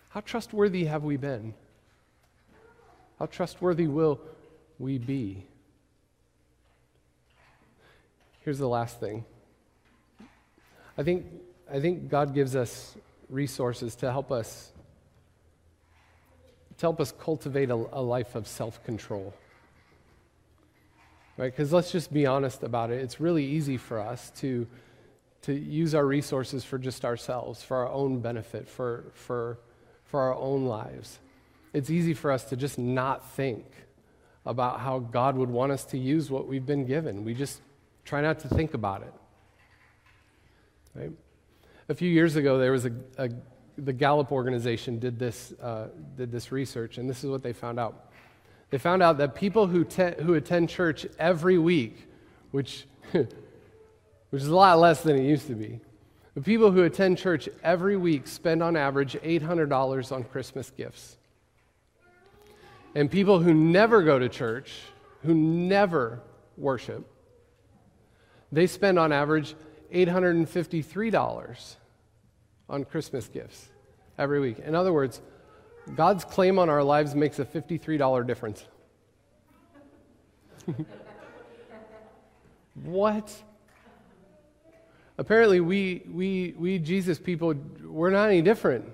How 0.10 0.22
trustworthy 0.22 0.86
have 0.86 1.04
we 1.04 1.18
been? 1.18 1.54
How 3.20 3.26
trustworthy 3.26 3.88
will 3.88 4.22
we 4.80 5.00
be? 5.00 5.46
Here's 8.42 8.60
the 8.60 8.70
last 8.70 9.02
thing. 9.02 9.26
I 10.98 11.04
think, 11.04 11.26
I 11.72 11.80
think 11.80 12.10
God 12.10 12.34
gives 12.34 12.56
us 12.56 12.96
resources 13.30 13.96
to 13.98 14.12
help 14.12 14.32
us 14.32 14.72
to 16.78 16.82
help 16.82 17.00
us 17.00 17.12
cultivate 17.12 17.70
a, 17.70 17.76
a 17.76 18.02
life 18.02 18.36
of 18.36 18.48
self-control 18.48 19.34
right? 21.38 21.52
Because 21.52 21.74
let's 21.74 21.92
just 21.92 22.14
be 22.14 22.26
honest 22.26 22.64
about 22.64 22.92
it. 22.92 23.02
It's 23.02 23.20
really 23.20 23.46
easy 23.46 23.78
for 23.78 24.00
us 24.00 24.32
to, 24.38 24.68
to 25.44 25.54
use 25.54 25.96
our 25.96 26.06
resources 26.06 26.64
for 26.64 26.78
just 26.78 27.06
ourselves, 27.06 27.64
for 27.64 27.78
our 27.78 27.90
own 27.90 28.20
benefit, 28.20 28.68
for, 28.68 29.06
for, 29.14 29.60
for 30.06 30.22
our 30.22 30.36
own 30.36 30.66
lives. 30.66 31.20
It's 31.74 31.90
easy 31.90 32.14
for 32.14 32.32
us 32.32 32.44
to 32.46 32.56
just 32.56 32.78
not 32.78 33.32
think 33.32 33.66
about 34.46 34.82
how 34.82 35.00
God 35.00 35.36
would 35.38 35.50
want 35.50 35.72
us 35.72 35.86
to 35.86 35.98
use 35.98 36.30
what 36.30 36.48
we've 36.48 36.66
been 36.66 36.86
given. 36.86 37.24
We 37.24 37.34
just 37.34 37.62
try 38.06 38.22
not 38.22 38.40
to 38.40 38.48
think 38.48 38.74
about 38.74 39.02
it. 39.02 39.14
Right? 40.96 41.12
A 41.90 41.94
few 41.94 42.10
years 42.10 42.36
ago, 42.36 42.58
there 42.58 42.72
was 42.72 42.86
a, 42.86 42.94
a 43.18 43.30
the 43.78 43.94
Gallup 43.94 44.32
organization 44.32 45.00
did 45.00 45.18
this, 45.18 45.54
uh, 45.62 45.88
did 46.16 46.32
this 46.32 46.52
research, 46.52 46.98
and 46.98 47.10
this 47.10 47.24
is 47.24 47.30
what 47.30 47.44
they 47.44 47.54
found 47.54 47.80
out. 47.80 48.12
They 48.70 48.78
found 48.78 49.04
out 49.04 49.18
that 49.18 49.36
people 49.36 49.68
who, 49.68 49.84
te- 49.84 50.16
who 50.22 50.34
attend 50.36 50.70
church 50.70 51.06
every 51.20 51.58
week, 51.58 52.08
which, 52.52 52.86
which 53.12 53.28
is 54.32 54.48
a 54.48 54.56
lot 54.56 54.80
less 54.80 55.02
than 55.02 55.16
it 55.16 55.24
used 55.24 55.48
to 55.48 55.56
be, 55.56 55.80
the 56.36 56.42
people 56.42 56.72
who 56.72 56.84
attend 56.84 57.18
church 57.18 57.48
every 57.64 57.98
week 57.98 58.28
spend 58.28 58.64
on 58.64 58.76
average 58.76 59.14
$800 59.14 60.12
on 60.12 60.24
Christmas 60.24 60.72
gifts. 60.72 61.18
And 62.96 63.10
people 63.10 63.40
who 63.40 63.54
never 63.54 64.04
go 64.04 64.18
to 64.18 64.30
church, 64.30 64.72
who 65.24 65.34
never 65.34 66.22
worship, 66.58 67.08
they 68.52 68.68
spend 68.68 69.00
on 69.00 69.12
average 69.12 69.56
$853 69.94 71.76
on 72.70 72.84
Christmas 72.84 73.28
gifts 73.28 73.70
every 74.18 74.40
week. 74.40 74.60
In 74.60 74.76
other 74.76 74.92
words, 74.92 75.22
God's 75.96 76.26
claim 76.26 76.58
on 76.60 76.70
our 76.70 76.84
lives 76.84 77.14
makes 77.14 77.40
a 77.40 77.46
$53 77.46 78.26
difference. 78.26 78.66
what? 82.84 83.32
Apparently, 85.18 85.60
we, 85.60 86.04
we, 86.12 86.56
we 86.58 86.80
Jesus 86.80 87.20
people, 87.20 87.54
we're 87.84 88.10
not 88.10 88.30
any 88.30 88.42
different. 88.42 88.86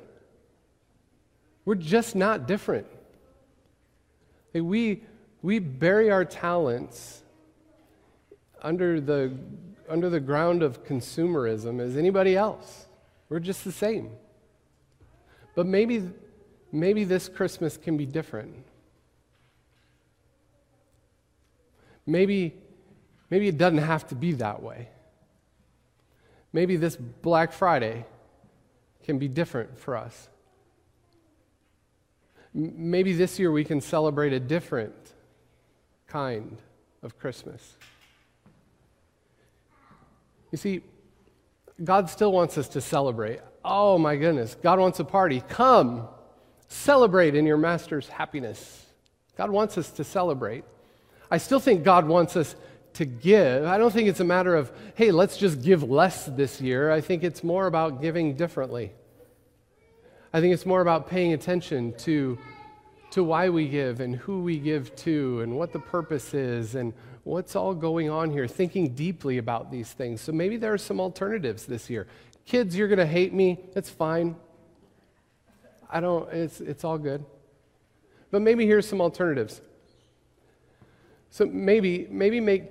We're 1.64 1.76
just 1.76 2.16
not 2.16 2.48
different. 2.48 2.88
we, 4.54 5.04
we 5.42 5.60
bury 5.60 6.12
our 6.12 6.26
talents 6.26 7.22
under 8.62 9.00
the, 9.00 9.32
under 9.90 10.10
the 10.10 10.20
ground 10.20 10.64
of 10.64 10.84
consumerism 10.86 11.82
as 11.82 11.98
anybody 11.98 12.36
else. 12.36 12.88
We're 13.28 13.40
just 13.40 13.64
the 13.64 13.72
same. 13.72 14.12
But 15.56 15.66
maybe 15.66 16.04
maybe 16.72 17.04
this 17.04 17.28
Christmas 17.30 17.78
can 17.78 17.98
be 17.98 18.06
different. 18.06 18.56
Maybe, 22.06 22.56
maybe 23.30 23.48
it 23.48 23.58
doesn't 23.58 23.80
have 23.80 24.08
to 24.08 24.16
be 24.16 24.34
that 24.34 24.64
way. 24.64 24.90
Maybe 26.52 26.76
this 26.76 26.96
Black 26.96 27.52
Friday 27.54 28.06
can 29.04 29.20
be 29.20 29.28
different 29.28 29.78
for 29.78 29.96
us. 29.96 30.30
Maybe 32.54 33.14
this 33.14 33.38
year 33.38 33.52
we 33.52 33.64
can 33.64 33.80
celebrate 33.80 34.34
a 34.34 34.40
different 34.40 34.96
kind 36.08 36.58
of 37.04 37.20
Christmas. 37.20 37.76
You 40.52 40.58
see, 40.58 40.82
God 41.84 42.10
still 42.10 42.32
wants 42.32 42.58
us 42.58 42.68
to 42.70 42.82
celebrate. 42.82 43.40
Oh 43.64 43.98
my 43.98 44.16
goodness, 44.16 44.56
God 44.62 44.80
wants 44.80 45.00
a 45.00 45.06
party. 45.06 45.44
Come. 45.48 46.08
Celebrate 46.68 47.36
in 47.36 47.46
your 47.46 47.58
master's 47.58 48.08
happiness. 48.08 48.86
God 49.38 49.50
wants 49.50 49.78
us 49.78 49.90
to 49.92 50.04
celebrate. 50.04 50.64
I 51.32 51.38
still 51.38 51.60
think 51.60 51.84
God 51.84 52.08
wants 52.08 52.36
us 52.36 52.56
to 52.94 53.06
give. 53.06 53.66
I 53.66 53.78
don't 53.78 53.92
think 53.92 54.10
it's 54.10 54.20
a 54.20 54.26
matter 54.26 54.56
of, 54.56 54.72
hey, 54.96 55.12
let's 55.12 55.38
just 55.38 55.62
give 55.62 55.84
less 55.84 56.26
this 56.26 56.60
year. 56.60 56.92
I 56.92 57.02
think 57.02 57.24
it's 57.24 57.44
more 57.44 57.68
about 57.68 58.02
giving 58.02 58.36
differently. 58.36 58.92
I 60.34 60.42
think 60.42 60.54
it's 60.54 60.66
more 60.66 60.82
about 60.82 61.10
paying 61.10 61.34
attention 61.34 61.94
to, 62.00 62.38
to 63.12 63.24
why 63.24 63.50
we 63.50 63.68
give 63.68 64.00
and 64.00 64.16
who 64.16 64.42
we 64.42 64.60
give 64.60 64.96
to 64.98 65.42
and 65.42 65.58
what 65.58 65.72
the 65.72 65.80
purpose 65.80 66.34
is 66.34 66.76
and 66.76 66.94
what's 67.30 67.56
all 67.56 67.76
going 67.76 68.10
on 68.10 68.32
here, 68.32 68.48
thinking 68.48 68.96
deeply 68.96 69.38
about 69.38 69.72
these 69.72 69.92
things. 69.92 70.20
So 70.20 70.32
maybe 70.32 70.58
there 70.58 70.74
are 70.74 70.80
some 70.80 71.00
alternatives 71.00 71.66
this 71.66 71.90
year. 71.90 72.08
Kids, 72.46 72.76
you're 72.76 72.88
going 72.88 72.98
to 73.00 73.06
hate 73.06 73.34
me. 73.34 73.60
That's 73.74 73.90
fine. 73.90 74.36
I 75.90 76.00
don't, 76.00 76.32
it's, 76.34 76.60
it's 76.60 76.84
all 76.84 76.98
good. 76.98 77.24
But 78.32 78.42
maybe 78.42 78.66
here's 78.66 78.88
some 78.88 79.00
alternatives. 79.00 79.62
So 81.30 81.46
maybe, 81.46 82.08
maybe 82.10 82.40
make 82.40 82.64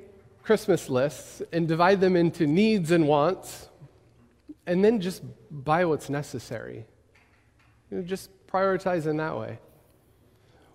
Christmas 0.42 0.88
lists 0.88 1.40
and 1.52 1.68
divide 1.68 2.00
them 2.00 2.16
into 2.16 2.46
needs 2.46 2.90
and 2.90 3.06
wants, 3.06 3.68
and 4.66 4.84
then 4.84 5.00
just 5.00 5.22
buy 5.50 5.84
what's 5.84 6.10
necessary. 6.10 6.84
You 7.90 7.98
know, 7.98 8.02
just 8.02 8.30
prioritize 8.48 9.06
in 9.06 9.18
that 9.18 9.38
way. 9.38 9.60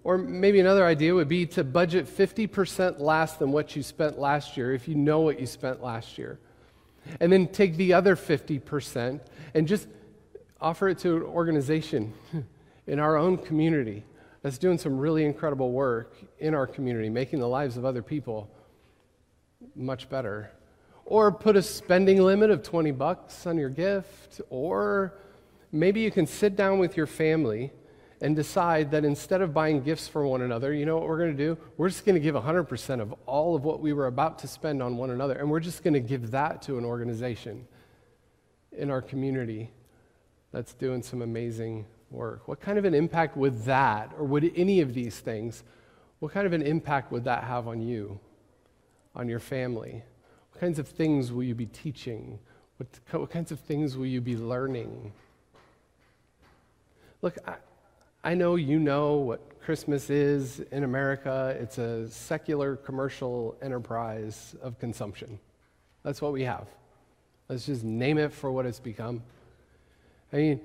Or 0.04 0.18
maybe 0.18 0.60
another 0.60 0.86
idea 0.86 1.13
would 1.16 1.30
be 1.30 1.46
to 1.48 1.63
budget 1.63 2.06
50% 2.08 3.00
less 3.00 3.38
than 3.38 3.52
what 3.52 3.76
you 3.76 3.84
spent 3.84 4.20
last 4.20 4.58
year 4.58 4.74
if 4.74 4.88
you 4.88 4.96
know 4.96 5.22
what 5.22 5.39
you 5.39 5.46
spent 5.46 5.82
last 5.82 6.18
year. 6.18 6.39
And 7.20 7.32
then 7.32 7.48
take 7.48 7.78
the 7.78 7.94
other 7.94 8.16
50% 8.16 9.22
and 9.54 9.68
just 9.68 9.88
offer 10.60 10.89
it 10.89 10.98
to 11.00 11.18
an 11.18 11.24
organization 11.24 12.13
in 12.88 13.00
our 13.00 13.18
own 13.18 13.38
community 13.38 14.04
that's 14.42 14.58
doing 14.58 14.78
some 14.78 14.98
really 14.98 15.24
incredible 15.24 15.72
work 15.72 16.16
in 16.39 16.54
our 16.54 16.68
community, 16.68 17.10
making 17.10 17.39
the 17.39 17.48
lives 17.48 17.78
of 17.78 17.86
other 17.86 18.02
people 18.02 18.50
much 19.76 20.10
better. 20.10 20.52
Or 21.06 21.32
put 21.32 21.56
a 21.56 21.62
spending 21.62 22.22
limit 22.22 22.50
of 22.50 22.62
20 22.62 22.92
bucks 22.92 23.48
on 23.48 23.58
your 23.58 23.70
gift. 23.70 24.42
Or 24.50 25.13
maybe 25.72 26.02
you 26.02 26.12
can 26.12 26.28
sit 26.28 26.58
down 26.58 26.80
with 26.80 26.98
your 26.98 27.08
family 27.08 27.72
and 28.23 28.38
decide 28.38 28.89
that 28.91 29.03
instead 29.03 29.41
of 29.41 29.53
buying 29.53 29.81
gifts 29.81 30.07
for 30.07 30.25
one 30.25 30.41
another, 30.41 30.73
you 30.73 30.86
know 30.86 30.97
what 30.97 31.09
we're 31.09 31.17
going 31.17 31.36
to 31.36 31.38
do? 31.38 31.57
We're 31.75 31.89
just 31.89 32.05
going 32.05 32.15
to 32.15 32.21
give 32.21 32.36
100% 32.36 33.01
of 33.01 33.13
all 33.25 33.53
of 33.53 33.65
what 33.65 33.81
we 33.81 33.91
were 33.91 34.07
about 34.07 34.39
to 34.39 34.47
spend 34.47 34.81
on 34.81 34.95
one 34.95 35.09
another, 35.09 35.33
and 35.33 35.51
we're 35.51 35.59
just 35.59 35.83
going 35.83 35.93
to 35.93 35.99
give 35.99 36.31
that 36.31 36.62
to 36.63 36.77
an 36.77 36.86
organization 36.86 37.67
in 38.71 38.89
our 38.89 39.01
community 39.01 39.71
that's 40.53 40.73
doing 40.73 41.03
some 41.03 41.21
amazing 41.21 41.86
work. 42.12 42.47
What 42.47 42.62
kind 42.62 42.77
of 42.77 42.86
an 42.86 42.93
impact 42.93 43.36
would 43.36 43.65
that, 43.65 44.13
or 44.17 44.23
would 44.23 44.49
any 44.55 44.79
of 44.79 44.93
these 44.93 45.19
things, 45.19 45.65
what 46.19 46.31
kind 46.31 46.47
of 46.47 46.53
an 46.53 46.62
impact 46.62 47.12
would 47.12 47.25
that 47.25 47.43
have 47.43 47.67
on 47.67 47.81
you, 47.81 48.21
on 49.15 49.27
your 49.27 49.41
family? 49.41 50.01
What 50.53 50.62
kinds 50.62 50.79
of 50.79 50.88
things 50.88 51.33
will 51.33 51.43
you 51.43 51.55
be 51.55 51.65
teaching? 51.65 52.39
What, 52.77 52.88
what 53.19 53.31
kinds 53.31 53.51
of 53.51 53.59
things 53.59 53.97
will 53.97 54.05
you 54.05 54.21
be 54.21 54.38
learning? 54.38 55.12
Look, 57.21 57.38
I, 57.45 57.55
I 58.25 58.36
know 58.36 58.55
you 58.55 58.79
know 58.79 59.15
what 59.15 59.59
Christmas 59.59 60.09
is 60.09 60.62
in 60.71 60.86
America. 60.86 61.57
It's 61.59 61.77
a 61.77 62.07
secular 62.07 62.77
commercial 62.77 63.57
enterprise 63.62 64.55
of 64.62 64.79
consumption. 64.79 65.39
That's 66.03 66.21
what 66.21 66.31
we 66.31 66.43
have. 66.43 66.67
Let's 67.49 67.65
just 67.65 67.83
name 67.83 68.17
it 68.17 68.31
for 68.31 68.49
what 68.49 68.65
it's 68.65 68.79
become. 68.79 69.23
I 70.31 70.38
mean, 70.38 70.62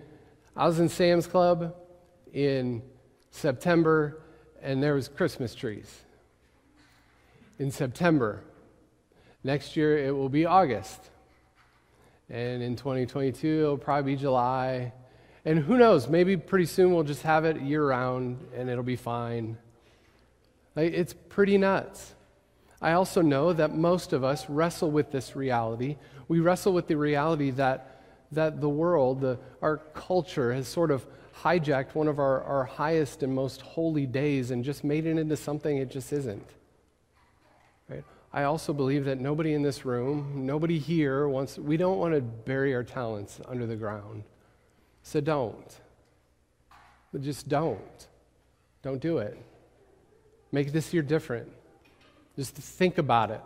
I 0.57 0.69
was 0.69 0.79
in 0.79 0.89
Sam's 0.89 1.27
Club 1.27 1.75
in 2.33 2.81
September, 3.33 4.23
and 4.63 4.81
there 4.81 4.95
was 4.95 5.09
Christmas 5.09 5.53
trees. 5.53 6.03
In 7.59 7.73
September. 7.73 8.45
Next 9.43 9.77
year, 9.77 9.99
it 9.99 10.13
will 10.13 10.29
be 10.29 10.47
August. 10.47 11.11
And 12.31 12.63
in 12.63 12.77
2022, 12.77 13.63
it'll 13.63 13.79
probably 13.79 14.15
be 14.15 14.21
July. 14.21 14.93
And 15.45 15.61
who 15.61 15.77
knows, 15.77 16.09
maybe 16.09 16.37
pretty 16.37 16.67
soon 16.67 16.95
we'll 16.95 17.05
just 17.05 17.23
have 17.23 17.45
it 17.45 17.61
year 17.61 17.87
round 17.87 18.39
and 18.55 18.69
it'll 18.69 18.83
be 18.83 18.97
fine. 18.97 19.57
Like, 20.75 20.93
it's 20.93 21.15
pretty 21.29 21.59
nuts. 21.59 22.15
I 22.81 22.93
also 22.93 23.23
know 23.23 23.53
that 23.53 23.75
most 23.75 24.13
of 24.13 24.23
us 24.23 24.49
wrestle 24.49 24.91
with 24.91 25.11
this 25.11 25.35
reality. 25.35 25.97
We 26.29 26.41
wrestle 26.41 26.73
with 26.73 26.87
the 26.87 26.97
reality 26.97 27.51
that, 27.53 28.03
that 28.33 28.61
the 28.61 28.69
world, 28.69 29.21
the, 29.21 29.39
our 29.63 29.79
culture, 29.95 30.53
has 30.53 30.69
sort 30.69 30.91
of 30.91 31.07
hijacked 31.43 31.95
one 31.95 32.09
of 32.09 32.19
our, 32.19 32.43
our 32.43 32.65
highest 32.65 33.23
and 33.23 33.35
most 33.35 33.63
holy 33.63 34.07
days 34.07 34.51
and 34.51 34.65
just 34.65 34.85
made 34.85 35.07
it 35.07 35.19
into 35.19 35.37
something 35.37 35.79
it 35.79 35.91
just 35.91 36.13
isn't. 36.13 36.49
Right? 37.89 38.05
I 38.33 38.45
also 38.45 38.73
believe 38.73 39.05
that 39.07 39.19
nobody 39.19 39.55
in 39.55 39.63
this 39.63 39.85
room, 39.85 40.47
nobody 40.47 40.79
here 40.79 41.29
wants, 41.29 41.59
we 41.59 41.77
don't 41.77 41.99
want 41.99 42.15
to 42.15 42.21
bury 42.21 42.75
our 42.75 42.85
talents 42.85 43.41
under 43.49 43.67
the 43.67 43.77
ground. 43.77 44.25
So 45.03 45.21
don't. 45.21 45.81
But 47.13 47.23
just 47.23 47.49
don't. 47.49 48.07
Don't 48.83 49.01
do 49.01 49.19
it. 49.19 49.37
Make 50.53 50.73
this 50.73 50.93
year 50.93 51.03
different. 51.03 51.51
Just 52.37 52.55
think 52.55 52.99
about 52.99 53.31
it. 53.31 53.41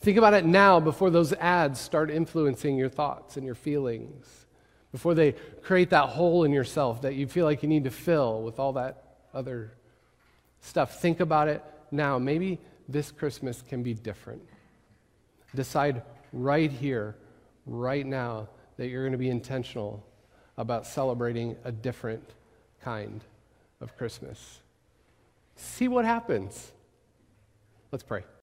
Think 0.00 0.18
about 0.18 0.34
it 0.34 0.44
now 0.44 0.80
before 0.80 1.10
those 1.10 1.32
ads 1.32 1.80
start 1.80 2.10
influencing 2.10 2.76
your 2.76 2.90
thoughts 2.90 3.36
and 3.36 3.46
your 3.46 3.54
feelings, 3.54 4.46
before 4.92 5.14
they 5.14 5.32
create 5.62 5.90
that 5.90 6.10
hole 6.10 6.44
in 6.44 6.52
yourself 6.52 7.02
that 7.02 7.14
you 7.14 7.26
feel 7.26 7.46
like 7.46 7.62
you 7.62 7.68
need 7.68 7.84
to 7.84 7.90
fill 7.90 8.42
with 8.42 8.58
all 8.58 8.74
that 8.74 9.02
other 9.32 9.72
stuff. 10.60 11.00
Think 11.00 11.20
about 11.20 11.48
it 11.48 11.64
now. 11.90 12.18
Maybe 12.18 12.60
this 12.88 13.10
Christmas 13.10 13.62
can 13.62 13.82
be 13.82 13.94
different. 13.94 14.42
Decide 15.54 16.02
right 16.32 16.70
here, 16.70 17.16
right 17.64 18.04
now, 18.04 18.48
that 18.76 18.88
you're 18.88 19.02
going 19.02 19.12
to 19.12 19.18
be 19.18 19.30
intentional 19.30 20.04
about 20.56 20.86
celebrating 20.86 21.56
a 21.64 21.72
different 21.72 22.30
kind 22.82 23.22
of 23.80 23.96
Christmas. 23.96 24.60
See 25.56 25.88
what 25.88 26.04
happens. 26.04 26.72
Let's 27.90 28.04
pray. 28.04 28.24